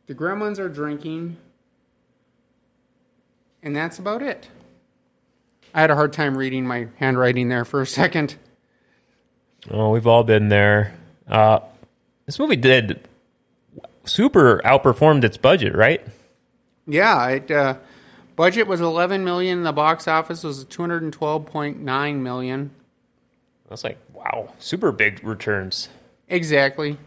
the 0.08 0.14
gremlins 0.14 0.60
are 0.60 0.68
drinking, 0.68 1.38
and 3.64 3.74
that's 3.74 3.98
about 3.98 4.22
it. 4.22 4.50
I 5.74 5.80
had 5.80 5.90
a 5.90 5.96
hard 5.96 6.12
time 6.12 6.38
reading 6.38 6.68
my 6.68 6.88
handwriting 6.98 7.48
there 7.48 7.64
for 7.64 7.82
a 7.82 7.88
second. 7.88 8.36
Oh, 9.70 9.92
we've 9.92 10.08
all 10.08 10.26
been 10.26 10.50
there. 10.50 10.94
Uh, 11.30 11.60
this 12.32 12.40
movie 12.40 12.56
did 12.56 13.10
super 14.06 14.62
outperformed 14.64 15.26
its 15.26 15.36
budget, 15.36 15.76
right? 15.76 16.02
Yeah, 16.88 17.28
it 17.28 17.52
uh, 17.52 17.76
budget 18.38 18.68
was 18.68 18.80
11 18.80 19.26
million. 19.26 19.64
The 19.64 19.74
box 19.74 20.08
office 20.08 20.42
was 20.42 20.64
212.9 20.64 22.16
million. 22.20 22.72
That's 23.68 23.84
like 23.84 23.98
wow, 24.14 24.54
super 24.60 24.94
big 24.94 25.22
returns. 25.26 25.90
Exactly. 26.30 26.98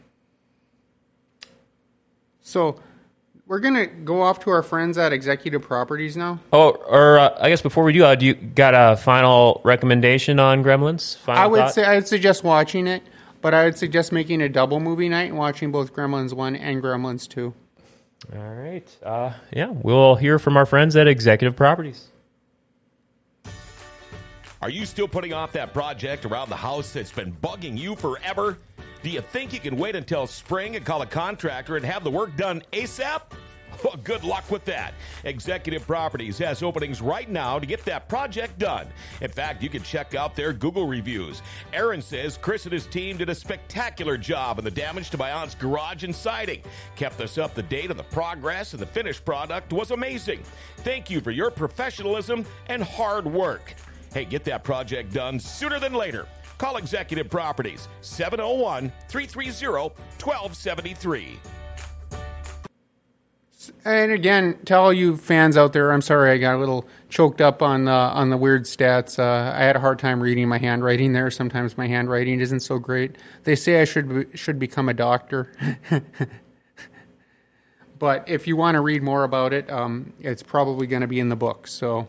So 2.42 2.78
we're 3.46 3.60
gonna 3.60 3.87
go 3.87 4.20
off 4.20 4.40
to 4.40 4.50
our 4.50 4.62
friends 4.62 4.98
at 4.98 5.14
Executive 5.14 5.62
Properties 5.62 6.18
now. 6.18 6.38
Oh, 6.52 6.72
or 6.72 7.18
uh, 7.18 7.34
I 7.40 7.48
guess 7.48 7.62
before 7.62 7.84
we 7.84 7.94
do, 7.94 8.04
uh, 8.04 8.14
do 8.14 8.26
you 8.26 8.34
got 8.34 8.74
a 8.74 8.98
final 8.98 9.62
recommendation 9.64 10.38
on 10.38 10.62
Gremlins? 10.62 11.16
Final 11.16 11.42
I 11.42 11.46
would 11.46 11.58
thought? 11.60 11.74
say 11.74 11.84
I 11.84 11.94
would 11.94 12.08
suggest 12.08 12.44
watching 12.44 12.87
it, 12.87 13.02
but 13.44 13.52
I 13.52 13.64
would 13.64 13.76
suggest 13.76 14.11
making 14.11 14.40
a 14.40 14.48
double 14.48 14.80
movie 14.80 15.11
night 15.11 15.28
and 15.28 15.37
watching 15.37 15.70
both 15.70 15.92
Gremlins 15.92 16.33
one 16.33 16.57
and 16.57 16.83
Gremlins 16.83 17.28
two. 17.28 17.52
All 18.35 18.54
right. 18.54 18.88
Uh, 19.02 19.35
yeah, 19.52 19.68
we'll 19.68 20.14
hear 20.14 20.38
from 20.38 20.57
our 20.57 20.64
friends 20.64 20.96
at 20.96 21.07
Executive 21.07 21.54
Properties. 21.54 22.09
Are 24.62 24.70
you 24.70 24.87
still 24.87 25.07
putting 25.07 25.35
off 25.35 25.52
that 25.52 25.74
project 25.74 26.24
around 26.24 26.48
the 26.48 26.57
house 26.57 26.94
that's 26.94 27.12
been 27.12 27.35
bugging 27.42 27.76
you 27.76 27.94
forever? 27.96 28.57
Do 29.02 29.11
you 29.11 29.20
think 29.20 29.52
you 29.52 29.61
can 29.61 29.76
wait 29.76 29.94
until 29.94 30.26
spring 30.26 30.76
and 30.76 30.87
call 30.87 31.02
a 31.02 31.07
contractor 31.07 31.76
and 31.76 31.85
have 31.85 32.02
the 32.02 32.11
work 32.11 32.35
done 32.38 32.62
ASAP? 32.72 33.20
Good 34.02 34.24
luck 34.24 34.50
with 34.50 34.64
that. 34.66 34.94
Executive 35.24 35.86
Properties 35.86 36.38
has 36.38 36.62
openings 36.62 37.00
right 37.00 37.28
now 37.28 37.58
to 37.58 37.66
get 37.66 37.84
that 37.84 38.08
project 38.08 38.58
done. 38.58 38.86
In 39.20 39.30
fact, 39.30 39.62
you 39.62 39.68
can 39.68 39.82
check 39.82 40.14
out 40.14 40.34
their 40.34 40.52
Google 40.52 40.86
reviews. 40.86 41.42
Aaron 41.72 42.02
says 42.02 42.38
Chris 42.40 42.64
and 42.64 42.72
his 42.72 42.86
team 42.86 43.16
did 43.16 43.28
a 43.28 43.34
spectacular 43.34 44.16
job 44.16 44.58
on 44.58 44.64
the 44.64 44.70
damage 44.70 45.10
to 45.10 45.18
my 45.18 45.30
aunt's 45.32 45.54
garage 45.54 46.04
and 46.04 46.14
siding. 46.14 46.62
Kept 46.96 47.20
us 47.20 47.38
up 47.38 47.54
to 47.54 47.62
date 47.62 47.90
on 47.90 47.96
the 47.96 48.02
progress, 48.04 48.72
and 48.72 48.80
the 48.80 48.86
finished 48.86 49.24
product 49.24 49.72
was 49.72 49.90
amazing. 49.90 50.42
Thank 50.78 51.10
you 51.10 51.20
for 51.20 51.30
your 51.30 51.50
professionalism 51.50 52.44
and 52.68 52.82
hard 52.82 53.26
work. 53.26 53.74
Hey, 54.12 54.24
get 54.24 54.44
that 54.44 54.64
project 54.64 55.12
done 55.12 55.38
sooner 55.40 55.78
than 55.78 55.92
later. 55.92 56.26
Call 56.58 56.76
Executive 56.76 57.28
Properties 57.28 57.88
701 58.00 58.92
330 59.08 59.94
1273. 60.22 61.40
And 63.86 64.12
again, 64.12 64.58
to 64.64 64.74
all 64.74 64.94
you 64.94 65.18
fans 65.18 65.58
out 65.58 65.74
there, 65.74 65.92
I'm 65.92 66.00
sorry 66.00 66.30
I 66.30 66.38
got 66.38 66.54
a 66.54 66.58
little 66.58 66.88
choked 67.10 67.42
up 67.42 67.60
on 67.60 67.84
the 67.84 67.92
on 67.92 68.30
the 68.30 68.36
weird 68.38 68.64
stats. 68.64 69.18
Uh, 69.18 69.54
I 69.54 69.62
had 69.62 69.76
a 69.76 69.80
hard 69.80 69.98
time 69.98 70.22
reading 70.22 70.48
my 70.48 70.56
handwriting 70.56 71.12
there. 71.12 71.30
Sometimes 71.30 71.76
my 71.76 71.86
handwriting 71.86 72.40
isn't 72.40 72.60
so 72.60 72.78
great. 72.78 73.16
They 73.42 73.54
say 73.54 73.82
I 73.82 73.84
should 73.84 74.08
be, 74.08 74.36
should 74.38 74.58
become 74.58 74.88
a 74.88 74.94
doctor. 74.94 75.52
but 77.98 78.26
if 78.26 78.46
you 78.46 78.56
want 78.56 78.76
to 78.76 78.80
read 78.80 79.02
more 79.02 79.22
about 79.22 79.52
it, 79.52 79.70
um, 79.70 80.14
it's 80.18 80.42
probably 80.42 80.86
going 80.86 81.02
to 81.02 81.08
be 81.08 81.20
in 81.20 81.28
the 81.28 81.36
book. 81.36 81.66
So, 81.66 82.08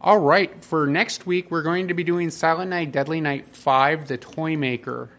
all 0.00 0.18
right, 0.18 0.64
for 0.64 0.86
next 0.86 1.26
week 1.26 1.50
we're 1.50 1.62
going 1.62 1.88
to 1.88 1.94
be 1.94 2.04
doing 2.04 2.30
Silent 2.30 2.70
Night, 2.70 2.90
Deadly 2.90 3.20
Night 3.20 3.48
Five, 3.54 4.08
the 4.08 4.16
Toy 4.16 4.56
Maker, 4.56 5.10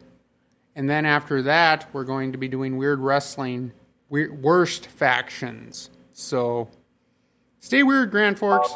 and 0.75 0.89
then 0.89 1.05
after 1.05 1.43
that 1.43 1.87
we're 1.93 2.03
going 2.03 2.31
to 2.31 2.39
be 2.39 2.47
doing 2.47 2.77
Weird 2.77 2.99
Wrestling 2.99 3.73
worst 4.09 4.87
factions. 4.87 5.89
So 6.13 6.67
stay 7.59 7.83
weird, 7.83 8.11
Grand 8.11 8.37
Forks. 8.37 8.73